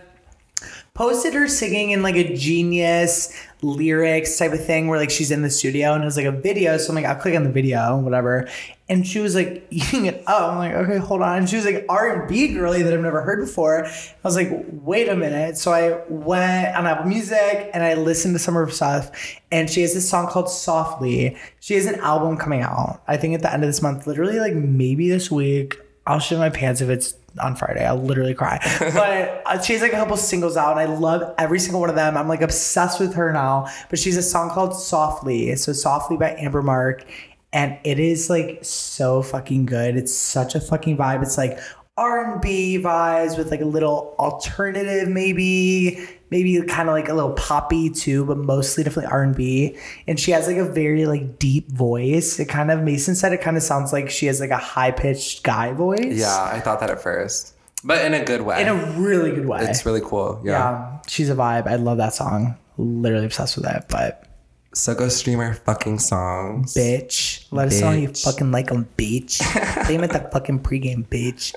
[1.01, 5.41] posted her singing in like a genius lyrics type of thing where like she's in
[5.41, 6.77] the studio and it was like a video.
[6.77, 8.47] So I'm like, I'll click on the video, whatever.
[8.87, 10.51] And she was like eating it up.
[10.51, 11.39] I'm like, okay, hold on.
[11.39, 13.87] And she was like R&B girly that I've never heard before.
[13.87, 13.91] I
[14.23, 15.57] was like, wait a minute.
[15.57, 19.39] So I went on Apple Music and I listened to some of her stuff.
[19.51, 21.35] And she has this song called Softly.
[21.61, 23.01] She has an album coming out.
[23.07, 25.79] I think at the end of this month, literally like maybe this week.
[26.05, 27.85] I'll shit my pants if it's on Friday.
[27.85, 28.59] I'll literally cry.
[28.93, 31.89] But uh, she has like a couple singles out, and I love every single one
[31.89, 32.17] of them.
[32.17, 33.67] I'm like obsessed with her now.
[33.89, 35.55] But she's a song called Softly.
[35.55, 37.05] So Softly by Amber Mark.
[37.53, 39.97] And it is like so fucking good.
[39.97, 41.21] It's such a fucking vibe.
[41.21, 41.59] It's like
[41.97, 47.89] R&B vibes with like a little alternative maybe maybe kind of like a little poppy
[47.89, 49.77] too but mostly definitely R&B
[50.07, 53.41] and she has like a very like deep voice it kind of Mason said it
[53.41, 56.43] kind of sounds like she has like a high pitched guy voice Yeah.
[56.53, 58.61] I thought that at first, but in a good way.
[58.61, 60.41] in a really good way it's really cool.
[60.45, 60.51] Yeah.
[60.51, 64.25] yeah she's a vibe I love that song literally obsessed with it but
[64.73, 66.73] So go stream our fucking songs.
[66.73, 69.39] bitch let us know how you fucking like them bitch
[69.85, 71.53] play him at the fucking pregame bitch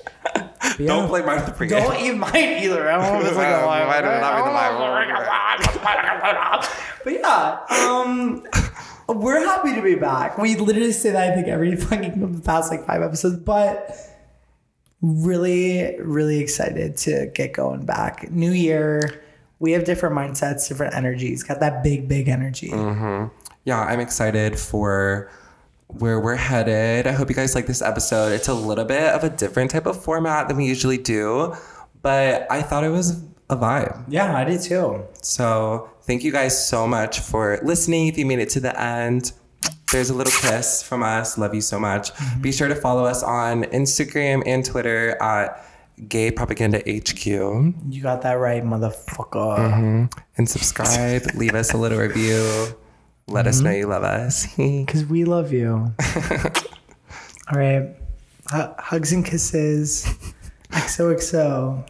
[0.79, 0.87] yeah.
[0.87, 1.83] Don't play mine at the pregame.
[1.83, 2.89] Don't eat mine either.
[2.89, 3.65] I don't know if it's like a
[4.01, 4.51] did it not be the
[7.03, 8.43] But yeah, um,
[9.07, 10.37] we're happy to be back.
[10.37, 13.95] We literally say that I think every fucking past like five episodes, but
[15.01, 18.31] really, really excited to get going back.
[18.31, 19.23] New year,
[19.59, 21.43] we have different mindsets, different energies.
[21.43, 22.69] Got that big, big energy.
[22.69, 23.33] Mm-hmm.
[23.63, 25.31] yeah, I'm excited for
[25.87, 27.07] where we're headed.
[27.07, 28.31] I hope you guys like this episode.
[28.33, 31.55] It's a little bit of a different type of format than we usually do,
[32.01, 34.03] but I thought it was a vibe.
[34.07, 35.05] Yeah, I did too.
[35.21, 38.07] So thank you guys so much for listening.
[38.07, 39.31] If you made it to the end,
[39.91, 41.37] there's a little kiss from us.
[41.37, 42.11] Love you so much.
[42.13, 42.41] Mm-hmm.
[42.41, 45.64] Be sure to follow us on Instagram and Twitter at
[46.07, 49.57] Gay Propaganda HQ You got that right, motherfucker.
[49.57, 50.05] Mm-hmm.
[50.37, 51.23] and subscribe.
[51.35, 52.75] Leave us a little review.
[53.27, 53.79] Let us know mm-hmm.
[53.79, 54.47] you love us.
[54.57, 55.93] Because we love you.
[57.51, 57.95] All right.
[58.53, 60.05] H- hugs and kisses.
[60.71, 61.87] XOXO.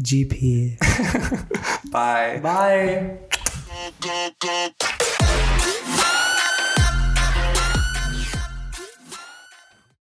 [0.00, 0.78] GP.
[1.90, 2.40] Bye.
[2.42, 3.18] Bye.